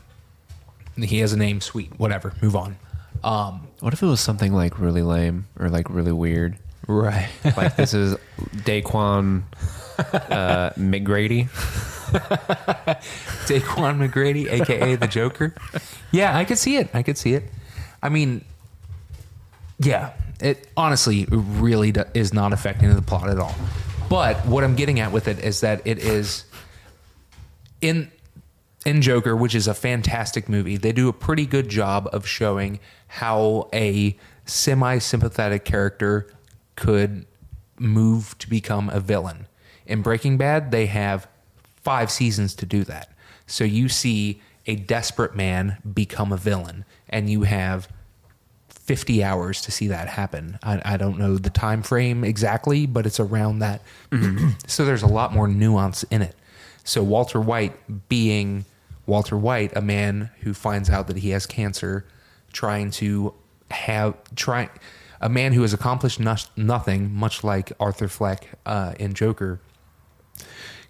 [0.96, 2.78] he has a name, sweet, whatever, move on.
[3.24, 6.58] Um, What if it was something like really lame or like really weird?
[6.90, 7.30] Right.
[7.58, 8.16] Like this is
[8.58, 9.44] Daquan
[9.98, 11.48] uh, McGrady.
[13.48, 15.54] Daquan McGrady, aka the Joker.
[16.12, 16.90] Yeah, I could see it.
[16.94, 17.44] I could see it.
[18.02, 18.44] I mean,
[19.80, 23.56] yeah, it honestly really do- is not affecting the plot at all.
[24.10, 26.46] But what I'm getting at with it is that it is
[27.82, 28.12] in
[28.86, 32.80] in Joker, which is a fantastic movie, they do a pretty good job of showing
[33.08, 36.28] how a semi sympathetic character
[36.80, 37.26] could
[37.78, 39.48] move to become a villain.
[39.86, 41.28] In Breaking Bad, they have
[41.82, 43.12] five seasons to do that.
[43.48, 47.90] So you see a desperate man become a villain, and you have
[48.70, 50.58] 50 hours to see that happen.
[50.64, 53.82] I, I don't know the time frame exactly, but it's around that.
[54.12, 54.50] Mm-hmm.
[54.68, 56.36] so there's a lot more nuance in it.
[56.84, 58.66] So Walter White being
[59.06, 62.06] Walter White, a man who finds out that he has cancer,
[62.54, 63.34] trying to
[63.72, 64.70] have try
[65.22, 69.60] a man who has accomplished no, nothing, much like Arthur Fleck uh, in Joker,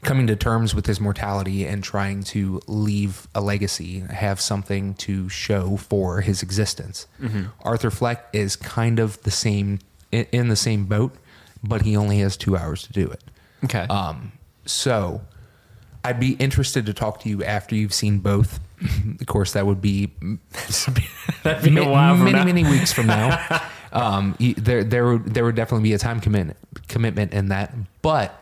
[0.03, 5.27] coming to terms with his mortality and trying to leave a legacy, have something to
[5.29, 7.07] show for his existence.
[7.63, 9.79] Arthur Fleck is kind of the same
[10.11, 11.13] in, in the same boat,
[11.63, 13.23] but he only has two hours to do it.
[13.65, 13.85] Okay.
[13.89, 14.31] Um,
[14.65, 15.21] so
[16.03, 18.59] I'd be interested to talk to you after you've seen both.
[19.19, 20.11] of course, that would be,
[21.43, 22.45] That'd be a ma- while from many now.
[22.45, 23.61] many weeks from now.
[23.93, 27.73] um, y- there there would there would definitely be a time commitment commitment in that,
[28.01, 28.35] but.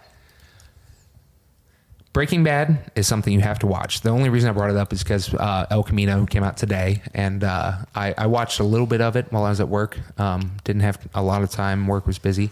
[2.14, 4.02] Breaking Bad is something you have to watch.
[4.02, 7.04] The only reason I brought it up is because uh, El Camino came out today,
[7.14, 10.00] and uh, I, I watched a little bit of it while I was at work.
[10.18, 12.50] Um, didn't have a lot of time; work was busy,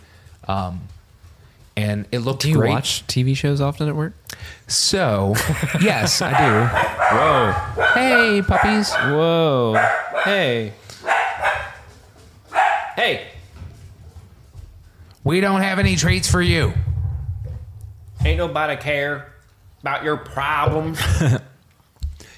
[0.48, 0.82] um,
[1.76, 2.70] and it looked Do you great.
[2.70, 4.14] watch TV shows often at work?
[4.68, 5.34] So,
[5.82, 7.16] yes, I do.
[7.18, 7.86] Whoa.
[7.96, 8.94] Hey, puppies.
[8.94, 9.84] Whoa.
[10.24, 10.74] Hey.
[12.96, 13.28] Hey.
[15.24, 16.74] We don't have any treats for you.
[18.24, 19.34] Ain't nobody care
[19.82, 21.00] about your problems.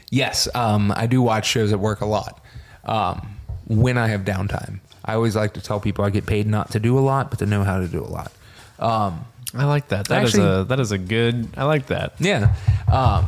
[0.09, 2.41] Yes, um, I do watch shows at work a lot
[2.85, 3.35] um,
[3.67, 4.79] when I have downtime.
[5.03, 7.39] I always like to tell people I get paid not to do a lot, but
[7.39, 8.31] to know how to do a lot.
[8.79, 10.07] Um, I like that.
[10.07, 11.49] That is Actually- a that is a good.
[11.57, 12.13] I like that.
[12.19, 12.55] yeah.
[12.89, 13.27] Um,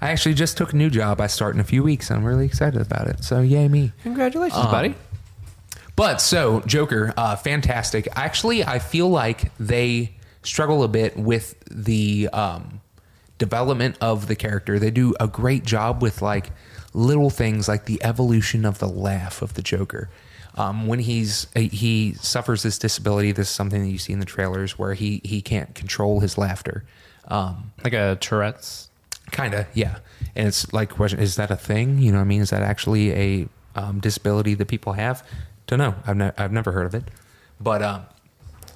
[0.00, 1.20] I actually just took a new job.
[1.20, 3.24] I start in a few weeks, and I'm really excited about it.
[3.24, 3.90] So, yay me.
[4.04, 4.94] Congratulations, buddy.
[6.00, 8.08] But so Joker, uh, fantastic.
[8.16, 12.80] Actually, I feel like they struggle a bit with the um,
[13.36, 14.78] development of the character.
[14.78, 16.52] They do a great job with like
[16.94, 20.08] little things like the evolution of the laugh of the Joker.
[20.54, 24.24] Um, when he's he suffers this disability, this is something that you see in the
[24.24, 26.82] trailers where he he can't control his laughter.
[27.28, 28.88] Um, Like a Tourette's.
[29.32, 29.98] Kind of, yeah.
[30.34, 31.98] And it's like, question: Is that a thing?
[31.98, 35.22] You know, what I mean, is that actually a um, disability that people have?
[35.70, 35.94] Don't know.
[36.04, 37.04] I've ne- I've never heard of it.
[37.60, 38.02] But um,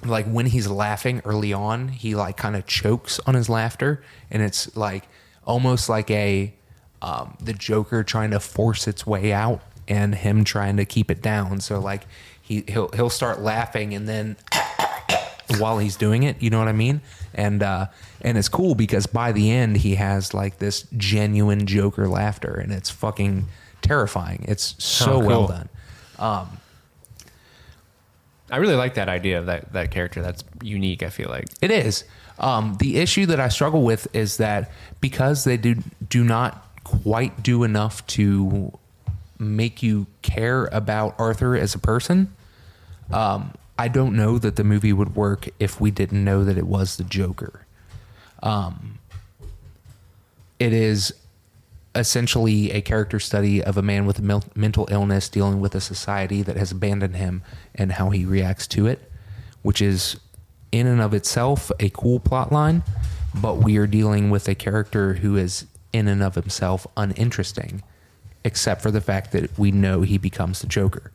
[0.04, 4.40] like when he's laughing early on, he like kind of chokes on his laughter, and
[4.44, 5.08] it's like
[5.44, 6.54] almost like a
[7.02, 11.20] um, the Joker trying to force its way out, and him trying to keep it
[11.20, 11.58] down.
[11.60, 12.06] So like
[12.40, 14.36] he he'll he'll start laughing, and then
[15.58, 16.40] while he's doing it.
[16.40, 17.00] You know what I mean?
[17.34, 17.86] And uh,
[18.20, 22.70] and it's cool because by the end he has like this genuine Joker laughter, and
[22.70, 23.46] it's fucking
[23.82, 24.44] terrifying.
[24.46, 25.56] It's so Oh, well cool.
[25.56, 25.68] done.
[28.50, 30.22] I really like that idea of that that character.
[30.22, 31.02] That's unique.
[31.02, 31.46] I feel like.
[31.62, 32.04] It is.
[32.38, 35.76] Um, the issue that I struggle with is that because they do
[36.08, 38.76] do not quite do enough to
[39.38, 42.34] make you care about Arthur as a person.
[43.10, 46.66] Um, I don't know that the movie would work if we didn't know that it
[46.66, 47.66] was the Joker.
[48.42, 48.98] Um,
[50.58, 51.12] it is
[51.94, 55.80] essentially a character study of a man with a mel- mental illness dealing with a
[55.80, 57.42] society that has abandoned him
[57.74, 59.10] and how he reacts to it,
[59.62, 60.18] which is
[60.72, 62.82] in and of itself a cool plot line,
[63.34, 67.82] but we are dealing with a character who is in and of himself uninteresting,
[68.44, 71.12] except for the fact that we know he becomes the Joker.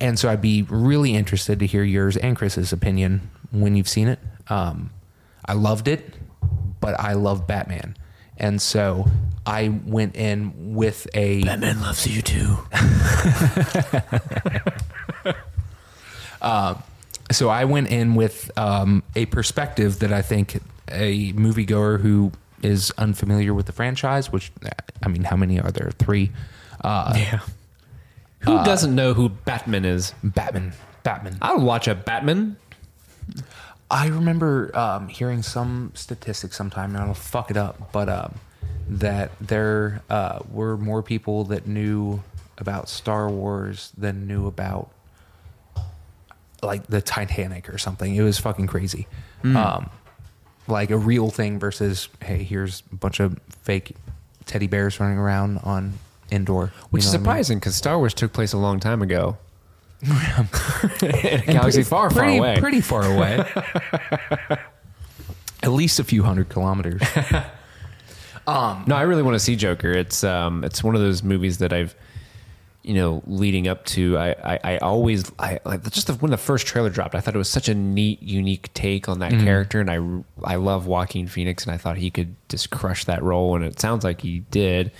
[0.00, 4.08] And so I'd be really interested to hear yours and Chris's opinion when you've seen
[4.08, 4.18] it.
[4.48, 4.90] Um,
[5.46, 6.14] I loved it,
[6.80, 7.96] but I love Batman.
[8.42, 9.06] And so
[9.46, 12.58] I went in with a Batman loves you too.
[17.30, 22.92] so I went in with um, a perspective that I think a moviegoer who is
[22.98, 24.52] unfamiliar with the franchise, which
[25.02, 25.90] I mean, how many are there?
[25.98, 26.30] Three.
[26.82, 27.40] Uh, Yeah.
[28.40, 30.14] Who doesn't know who Batman is?
[30.24, 30.72] Batman.
[31.04, 31.38] Batman.
[31.40, 32.56] I would watch a Batman.
[33.92, 38.34] I remember um, hearing some statistics sometime, and I'll fuck it up, but um,
[38.88, 42.22] that there uh, were more people that knew
[42.56, 44.90] about Star Wars than knew about
[46.62, 48.14] like the Titanic or something.
[48.14, 49.06] It was fucking crazy.
[49.44, 49.90] Um,
[50.68, 53.96] like a real thing versus hey, here's a bunch of fake
[54.46, 55.94] teddy bears running around on
[56.30, 57.24] Endor, Which is what I mean?
[57.24, 59.36] surprising because Star Wars took place a long time ago.
[60.02, 62.56] In a galaxy far, far pretty, away.
[62.58, 63.44] Pretty far away.
[65.62, 67.02] At least a few hundred kilometers.
[68.46, 69.92] Um, No, I really want to see Joker.
[69.92, 71.94] It's um, it's one of those movies that I've,
[72.82, 74.18] you know, leading up to.
[74.18, 77.14] I I, I always I like just the, when the first trailer dropped.
[77.14, 80.00] I thought it was such a neat, unique take on that character, and I
[80.42, 83.78] I love Joaquin Phoenix, and I thought he could just crush that role, and it
[83.78, 84.90] sounds like he did.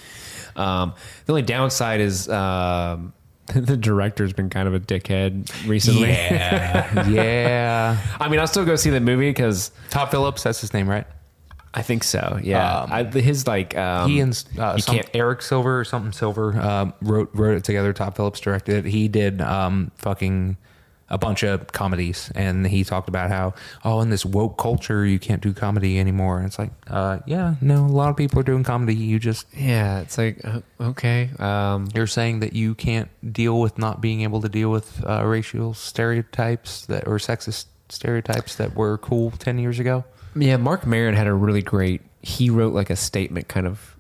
[0.55, 0.95] Um,
[1.27, 2.29] the only downside is.
[2.29, 3.13] Um,
[3.55, 6.09] the director's been kind of a dickhead recently.
[6.09, 7.99] yeah, yeah.
[8.21, 11.07] I mean, I'll still go see the movie because Todd Phillips, that's his name, right?
[11.75, 12.39] I think so.
[12.43, 16.59] Yeah, Um, I, his like um, he and uh, some, Eric Silver or something Silver
[16.61, 17.93] um, wrote wrote it together.
[17.95, 18.91] Todd Phillips directed it.
[18.91, 20.59] He did um, fucking
[21.13, 25.19] a bunch of comedies, and he talked about how oh, in this woke culture, you
[25.19, 26.39] can't do comedy anymore.
[26.39, 28.95] And it's like, uh, yeah, no, a lot of people are doing comedy.
[28.95, 31.29] You just Yeah, it's like uh, okay.
[31.39, 35.23] Um, you're saying that you can't deal with not being able to deal with uh,
[35.25, 40.05] racial stereotypes that or sexist stereotypes that were cool ten years ago.
[40.35, 42.01] yeah, Mark Maron had a really great.
[42.23, 43.92] He wrote like a statement, kind of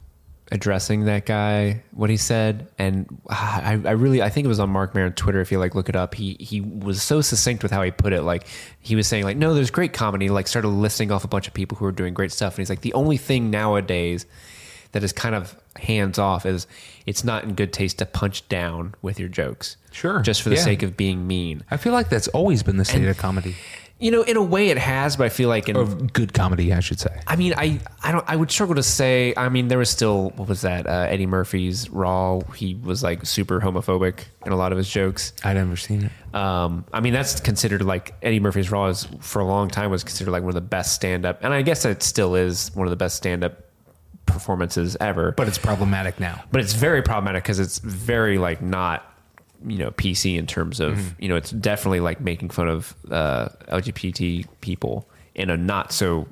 [0.52, 4.70] addressing that guy, what he said, and I, I really, I think it was on
[4.70, 5.40] Mark Maron's Twitter.
[5.40, 8.12] If you like look it up, he he was so succinct with how he put
[8.12, 8.22] it.
[8.22, 8.46] Like
[8.80, 10.28] he was saying, like, no, there's great comedy.
[10.28, 12.70] Like started listing off a bunch of people who are doing great stuff, and he's
[12.70, 14.26] like, the only thing nowadays
[14.92, 16.66] that is kind of hands off is
[17.06, 19.78] it's not in good taste to punch down with your jokes.
[19.90, 20.20] Sure.
[20.20, 20.62] Just for the Yeah.
[20.64, 21.64] sake of being mean.
[21.70, 23.56] I feel like that's always been the state of comedy,
[24.02, 26.72] You know, in a way it has, but I feel like in of good comedy,
[26.72, 27.20] I should say.
[27.26, 28.24] I mean, I, I don't.
[28.28, 29.32] I would struggle to say.
[29.36, 30.88] I mean, there was still what was that?
[30.88, 32.40] Uh, Eddie Murphy's Raw.
[32.56, 35.32] He was like super homophobic in a lot of his jokes.
[35.44, 36.34] I'd never seen it.
[36.34, 40.02] Um, I mean, that's considered like Eddie Murphy's Raw is for a long time was
[40.02, 42.86] considered like one of the best stand up, and I guess it still is one
[42.88, 43.62] of the best stand up
[44.26, 45.32] performances ever.
[45.32, 46.42] But it's problematic now.
[46.50, 49.11] but it's very problematic because it's very like not
[49.66, 51.22] you know PC in terms of Mm-hmm.
[51.22, 56.26] you know it's definitely like making fun of uh, LGBT people in a not so.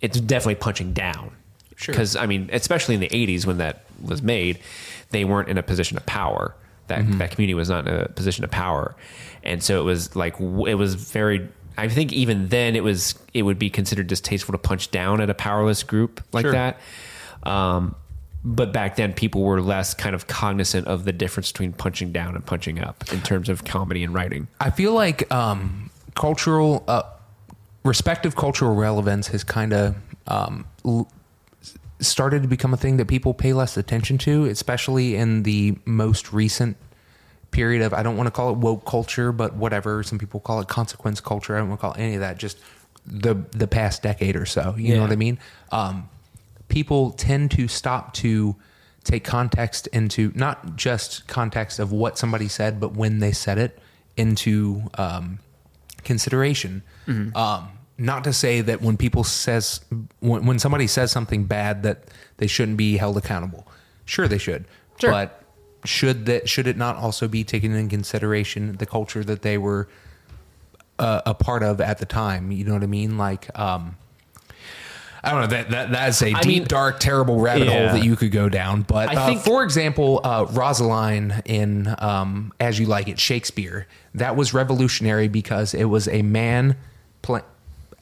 [0.00, 1.30] It's definitely punching down.
[1.76, 1.92] Sure.
[1.92, 4.58] Because I mean, especially in the '80s when that was made,
[5.10, 6.54] they weren't in a position of power.
[6.88, 7.18] That Mm-hmm.
[7.18, 8.94] that community was not in a position of power,
[9.44, 11.48] and so it was like it was very.
[11.78, 15.30] I think even then it was it would be considered distasteful to punch down at
[15.30, 16.52] a powerless group like Sure.
[16.52, 16.80] that.
[17.44, 17.94] Um,
[18.44, 22.34] but back then, people were less kind of cognizant of the difference between punching down
[22.34, 24.48] and punching up in terms of comedy and writing.
[24.60, 27.02] I feel like um, cultural, uh,
[27.84, 29.94] respective cultural relevance has kind of
[30.26, 31.08] um, l-
[32.00, 36.32] started to become a thing that people pay less attention to, especially in the most
[36.32, 36.76] recent
[37.52, 40.02] period of, I don't want to call it woke culture, but whatever.
[40.02, 41.54] Some people call it consequence culture.
[41.54, 42.38] I don't want to call it any of that.
[42.38, 42.58] Just
[43.06, 44.74] the the past decade or so.
[44.76, 44.94] You Yeah.
[44.96, 45.38] know what I mean?
[45.70, 46.08] Um,
[46.72, 48.56] people tend to stop to
[49.04, 53.78] take context into not just context of what somebody said, but when they said it
[54.16, 55.38] into um,
[56.02, 56.82] consideration.
[57.36, 59.82] Um, not to say that when people says
[60.20, 62.04] when, when somebody says something bad that
[62.38, 63.68] they shouldn't be held accountable.
[64.06, 64.64] Sure, they should.
[64.98, 65.10] Sure.
[65.10, 65.42] But
[65.84, 69.88] should that should it not also be taken in consideration the culture that they were
[70.98, 72.50] uh, a part of at the time?
[72.50, 73.18] You know what I mean?
[73.18, 73.56] Like.
[73.58, 73.96] Um,
[75.24, 77.88] I don't know that that that's a deep, mean- dark, terrible rabbit Yeah.
[77.88, 78.82] hole that you could go down.
[78.82, 83.86] But I uh, think- for example, uh, Rosaline in um, As You Like It, Shakespeare,
[84.14, 86.76] that was revolutionary because it was a man
[87.22, 87.42] play-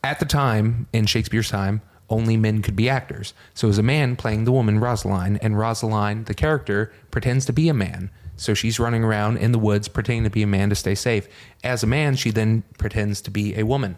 [0.03, 1.83] at the time in Shakespeare's time.
[2.09, 5.57] Only men could be actors, so it was a man playing the woman Rosaline, and
[5.57, 8.11] Rosaline, the character, pretends to be a man.
[8.37, 11.29] So she's running around in the woods pretending to be a man to stay safe.
[11.63, 13.97] As a man, she then pretends to be a woman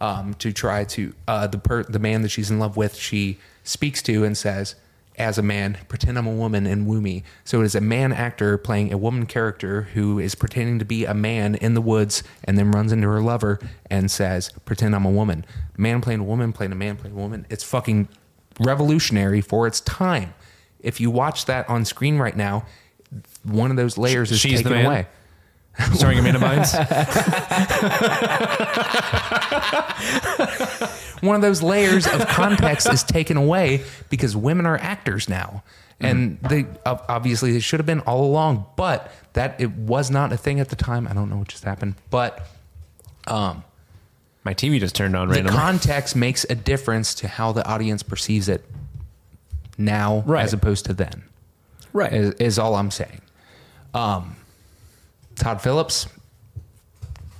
[0.00, 2.94] um, to try to uh, the per- the man that she's in love with.
[2.96, 4.74] She speaks to and says,
[5.16, 8.12] "As a man, pretend I'm a woman and woo me." So it is a man
[8.12, 12.22] actor playing a woman character who is pretending to be a man in the woods
[12.44, 13.58] and then runs into her lover
[13.90, 15.44] and says, "Pretend I'm a woman."
[15.76, 17.46] Man playing a woman, playing a man, playing a woman.
[17.50, 18.08] It's fucking
[18.60, 20.34] revolutionary for its time.
[20.80, 22.66] If you watch that on screen right now,
[23.42, 25.06] one of those layers is She's taken away.
[25.94, 26.74] Starring Amanda Bynes.
[31.22, 35.62] one of those layers of context is taken away because women are actors now
[36.00, 40.36] and they obviously they should have been all along but that it was not a
[40.36, 42.46] thing at the time i don't know what just happened but
[43.26, 43.64] um
[44.44, 45.58] My TV just turned on the randomly.
[45.58, 48.64] context makes a difference to how the audience perceives it
[49.76, 50.44] now Right.
[50.44, 51.24] as opposed to then
[51.92, 52.12] right.
[52.12, 53.20] is, is all i'm saying
[53.92, 54.36] um
[55.38, 56.06] todd phillips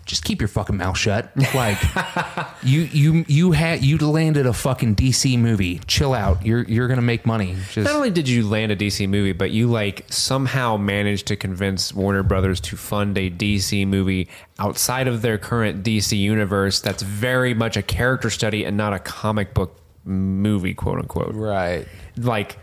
[0.09, 1.31] just keep your fucking mouth shut.
[1.55, 1.79] Like
[2.63, 5.81] you you you had you landed a fucking DC movie.
[5.87, 6.45] Chill out.
[6.45, 7.55] You're you're gonna make money.
[7.71, 11.37] Just Not only did you land a DC movie, but you like somehow managed to
[11.37, 14.29] convince Warner Brothers to fund a DC movie
[14.59, 18.99] outside of their current DC universe that's very much a character study and not a
[18.99, 21.35] comic book movie, quote unquote.
[21.35, 21.87] Right.
[22.17, 22.59] Like,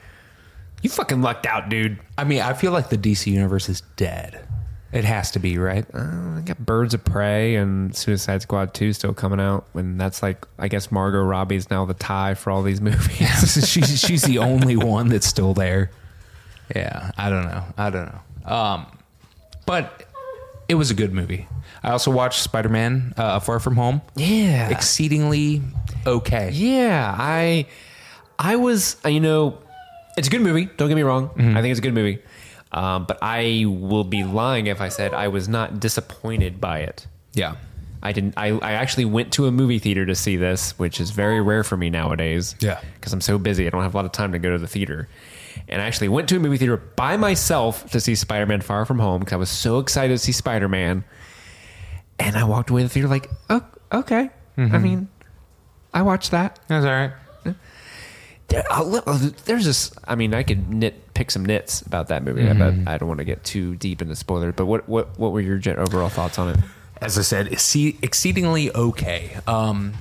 [0.81, 1.99] you fucking lucked out, dude.
[2.17, 4.45] I mean, I feel like the DC universe is dead.
[4.91, 5.85] It has to be, right?
[5.93, 9.65] I got Birds of Prey and Suicide Squad 2 still coming out.
[9.73, 13.67] And that's like, I guess Margot Robbie's now the tie for all these movies.
[13.69, 15.91] she's she's the only one that's still there.
[16.73, 17.63] Yeah, I don't know.
[17.77, 18.51] I don't know.
[18.55, 18.85] Um,
[19.65, 20.03] but
[20.69, 21.47] it was a good movie.
[21.83, 24.01] I also watched Spider Man uh, Far From Home.
[24.15, 24.69] yeah.
[24.69, 25.61] Exceedingly
[26.07, 26.51] okay.
[26.51, 27.67] Yeah, I
[28.39, 29.57] I was uh, you know
[30.17, 30.65] it's a good movie.
[30.77, 31.29] Don't get me wrong.
[31.37, 32.19] I think it's a good movie,
[32.75, 37.07] um, but I will be lying if I said I was not disappointed by it.
[37.33, 37.55] Yeah.
[38.03, 38.35] I didn't.
[38.37, 41.63] I, I actually went to a movie theater to see this, which is very rare
[41.63, 42.53] for me nowadays.
[42.59, 42.79] Yeah.
[42.95, 43.65] because I'm so busy.
[43.65, 45.07] I don't have a lot of time to go to the theater.
[45.69, 48.99] And I actually went to a movie theater by myself to see Spider-Man: Far From
[48.99, 51.03] Home because I was so excited to see Spider-Man.
[52.19, 54.29] And I walked away the theater like, oh, okay.
[54.57, 55.07] I mean,
[55.93, 56.59] I watched that.
[56.67, 57.11] That's all right.
[58.47, 59.91] There, I'll let- I'll- there's this.
[60.07, 63.19] I mean, I could nit pick some nits about that movie, but I don't want
[63.19, 64.53] to get too deep into spoilers.
[64.55, 66.59] But what what what were your overall thoughts on it?
[67.01, 69.35] as I said, exceed- exceedingly okay.
[69.47, 69.93] Um,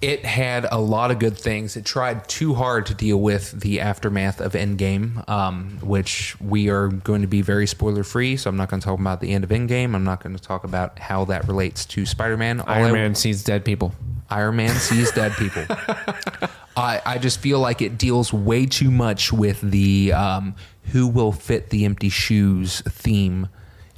[0.00, 1.76] it had a lot of good things.
[1.76, 6.88] It tried too hard to deal with the aftermath of Endgame, um, which we are
[6.88, 8.36] going to be very spoiler free.
[8.36, 9.94] So I'm not going to talk about the end of Endgame.
[9.94, 12.60] I'm not going to talk about how that relates to Spider Man.
[12.66, 13.94] Iron Man sees dead people.
[14.30, 15.64] Iron Man sees dead people.
[16.76, 20.54] I, I just feel like it deals way too much with the um,
[20.92, 23.48] who will fit the empty shoes theme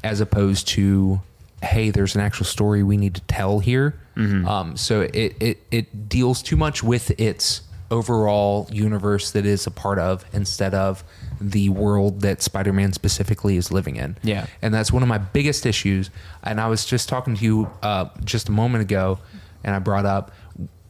[0.04, 1.20] as opposed to
[1.62, 6.08] hey there's an actual story we need to tell here um, so it, it, it
[6.08, 11.04] deals too much with its overall universe that is a part of instead of
[11.40, 14.46] the world that spider-man specifically is living in Yeah.
[14.62, 16.10] and that's one of my biggest issues.
[16.42, 19.18] And I was just talking to you uh, just a moment ago,
[19.62, 20.30] and I brought up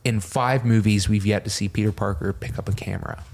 [0.07, 3.25] in five movies we've yet to see Peter Parker pick up a camera.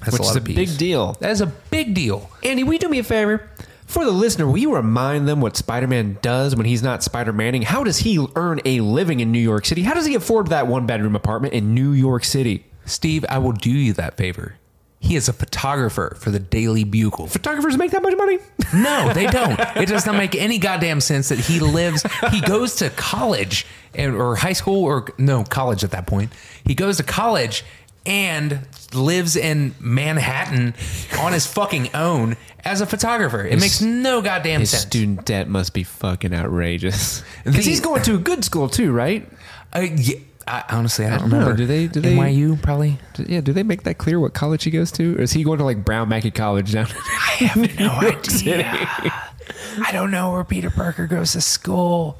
[0.00, 1.14] That's Which lot is of a big deal.
[1.14, 2.30] That is a big deal.
[2.44, 3.48] Andy, will you do me a favor?
[3.86, 7.32] For the listener, will you remind them what Spider Man does when he's not Spider
[7.32, 7.62] Manning?
[7.62, 9.84] How does he earn a living in New York City?
[9.84, 12.66] How does he afford that one bedroom apartment in New York City?
[12.84, 14.56] Steve, I will do you that favor.
[14.98, 17.26] He is a photographer for the Daily Bugle.
[17.26, 18.38] Photographers make that much money?
[18.74, 19.58] No, they don't.
[19.76, 22.04] It does not make any goddamn sense that he lives.
[22.32, 26.32] He goes to college and, or high school or no college at that point.
[26.64, 27.64] He goes to college
[28.04, 30.74] and lives in Manhattan
[31.20, 33.44] on his fucking own as a photographer.
[33.44, 34.82] It makes no goddamn His sense.
[34.82, 37.22] student debt must be fucking outrageous.
[37.44, 39.28] Because he's going to a good school too, right?
[39.74, 40.16] Uh, yeah,
[40.48, 41.38] I, honestly, I don't, don't know.
[41.38, 41.56] remember.
[41.56, 42.98] Do they- do they- NYU probably?
[43.14, 45.16] Do- Yeah, do they make that clear what college he goes to?
[45.16, 48.88] Or is he going to like Brown Mackie College down I have no idea.
[49.84, 52.18] I don't know where Peter Parker goes to school,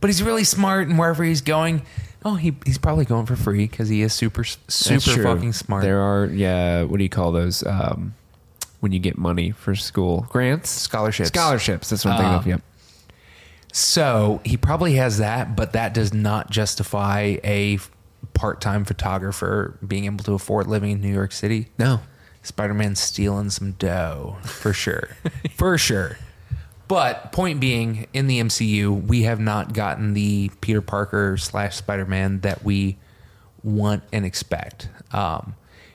[0.00, 1.82] but he's really smart, and wherever he's going,
[2.24, 5.82] oh, he, he's probably going for free because he is super super fucking smart.
[5.82, 7.64] There are, yeah, what do you call those?
[7.66, 8.14] Um,
[8.80, 11.28] when you get money for school grants, Scholarships.
[11.30, 11.90] scholarships.
[11.90, 12.44] That's what I'm thinking of.
[12.44, 12.62] Um, Yep.
[13.78, 17.78] So he probably has that, but that does not justify a
[18.34, 21.68] part-time photographer being able to afford living in New York City.
[21.78, 22.00] No,
[22.42, 25.10] Spider-Man's stealing some dough for sure,
[25.54, 26.18] for sure.
[26.88, 32.40] But point being, in the MCU, we have not gotten the Peter Parker slash Spider-Man
[32.40, 32.98] that we
[33.62, 35.54] want and expect, um,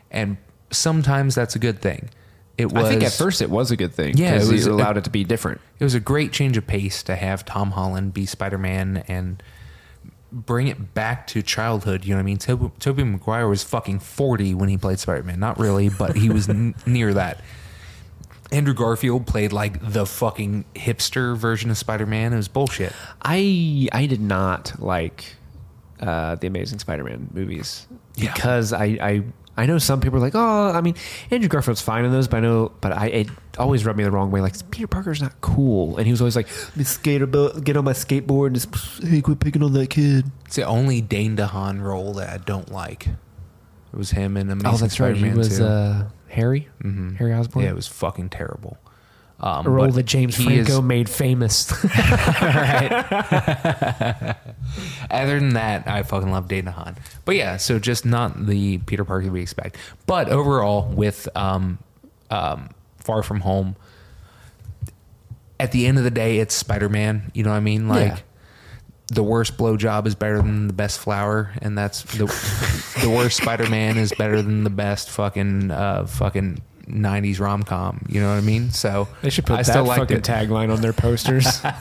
[0.10, 0.38] and
[0.72, 2.10] sometimes that's a good thing.
[2.58, 2.86] It was.
[2.86, 4.16] I think at first it was a good thing.
[4.18, 5.60] Yeah, it was- it allowed it to be different.
[5.80, 9.42] it was a great change of pace to have Tom Holland be Spider Man and
[10.32, 12.06] bring it back to childhood.
[12.06, 12.38] You know what I mean?
[12.38, 15.40] Toby, Tobey Maguire was fucking 40 when he played Spider Man.
[15.40, 17.42] Not really, but he was n- near that.
[18.52, 22.34] Andrew Garfield played like the fucking hipster version of Spider Man.
[22.34, 22.94] It was bullshit.
[23.22, 25.36] I I did not like
[26.00, 28.34] uh, the Amazing Spider-Man movies Yeah.
[28.34, 29.24] because I, I
[29.56, 30.96] I know some people are like, oh, I mean,
[31.30, 33.28] Andrew Garfield's fine in those, but I know, but I it
[33.60, 34.42] always rubbed me the wrong way.
[34.42, 37.86] Like Peter Parker's not cool, and he was always like, "Let skate about, get on
[37.86, 41.82] my skateboard and just hey, quit picking on that kid." It's the only Dane DeHaan
[41.82, 43.08] role that I don't like.
[43.08, 45.16] It was him in Amazing Oh, that's right.
[45.16, 46.68] He Spider-Man was uh, Harry,
[47.20, 47.64] Harry Osborn.
[47.64, 48.78] yeah, it was fucking terrible.
[49.40, 51.70] Um, a role that James Franco is- made famous.
[55.12, 56.98] Other than that, I fucking love Dane DeHaan.
[57.26, 59.78] But yeah, so just not the Peter Parker we expect.
[60.06, 61.80] But overall, with um,
[62.32, 63.76] um, Far From Home,
[65.60, 67.32] at the end of the day, it's Spider Man.
[67.34, 67.88] You know what I mean?
[67.88, 68.18] Like Yeah.
[69.08, 72.26] the worst blowjob is better than the best flower, and that's the
[73.02, 76.62] the worst Spider Man is better than the best fucking uh, fucking.
[76.88, 78.72] 90s rom com, you know what I mean?
[78.72, 80.24] So They should put I that still fucking it.
[80.24, 81.62] tagline on their posters.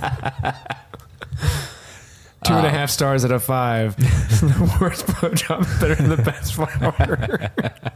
[2.45, 3.97] Two and a half stars out of five.
[3.97, 7.51] the worst blowjob better than the best flower.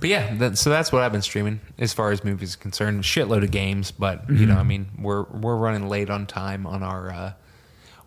[0.00, 3.02] But yeah, that, so that's what I've been streaming as far as movies is concerned.
[3.02, 6.84] Shitload of games, but you know, I mean, we're we're running late on time on
[6.84, 7.32] our uh,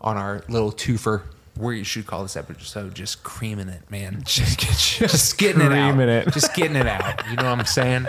[0.00, 1.20] on our little twofer.
[1.56, 4.22] We should call this episode just creaming it, man.
[4.26, 4.58] Just,
[4.98, 5.98] just getting it out.
[6.00, 6.32] it.
[6.32, 7.22] Just getting it out.
[7.30, 8.06] You know what I'm saying?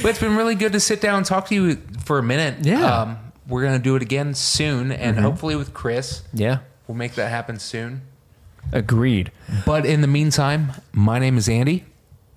[0.00, 2.64] But it's been really good to sit down and talk to you for a minute.
[2.64, 3.00] Yeah.
[3.02, 6.22] Um, we're gonna do it again soon, and hopefully with Chris.
[6.32, 6.58] yeah.
[6.86, 8.02] We'll make that happen soon.
[8.72, 9.30] Agreed.
[9.66, 11.84] But in the meantime, my name is Andy.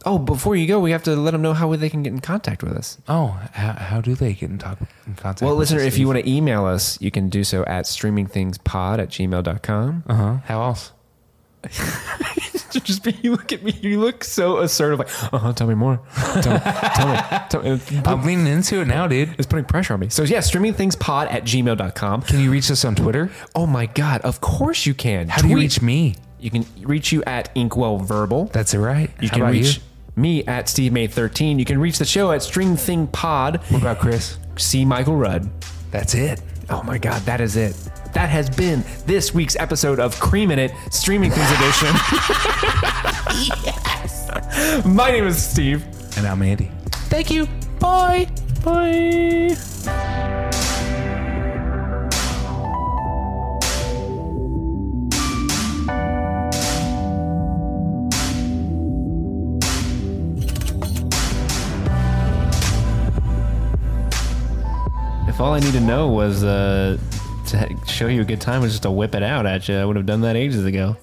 [0.06, 2.20] Oh, before you go, we have to let them know how they can get in
[2.22, 3.00] contact with us.
[3.08, 5.42] Oh, how, how do they get in, talk, in contact?
[5.42, 7.86] Well, with listener, us, if you want to email us, you can do so at
[7.86, 10.04] streamingthingspod at gmail.com.
[10.06, 10.38] Uh huh.
[10.46, 10.92] How else?
[12.84, 15.74] Just be, you look at me, you look so assertive, like, uh huh, tell me
[15.76, 16.00] more.
[16.42, 17.20] Tell me, tell me.
[17.50, 17.80] Tell me.
[18.06, 19.34] I'm leaning into it now, dude.
[19.38, 20.10] It's putting pressure on me.
[20.10, 22.22] So, yeah, streamingthingspod at gmail.com.
[22.24, 23.32] Can you reach us on Twitter?
[23.56, 25.30] Oh my God, of course you can.
[25.30, 26.16] How do you reach me?
[26.40, 28.46] You can reach you at Inkwell Verbal.
[28.48, 29.10] That's it, right?
[29.22, 29.84] You How can about reach you?
[30.16, 31.60] Me at Steve May 13.
[31.60, 33.62] You can reach the show at Stream Thing Pod.
[33.70, 34.38] What about Chris?
[34.58, 35.50] See Michael Rudd.
[35.92, 36.42] That's it.
[36.70, 37.76] Oh my God, that is it.
[38.14, 41.88] That has been this week's episode of Creamin' It, Streaming Things Edition.
[43.66, 44.86] yes.
[44.86, 45.84] My name is Steve.
[46.18, 46.72] And I'm Andy.
[47.10, 47.48] Thank you.
[47.80, 48.30] Bye.
[48.64, 49.56] Bye.
[65.36, 66.98] If all I need to know was uh,
[67.48, 69.84] to show you a good time was just to whip it out at you, I
[69.84, 70.96] would have done that ages ago.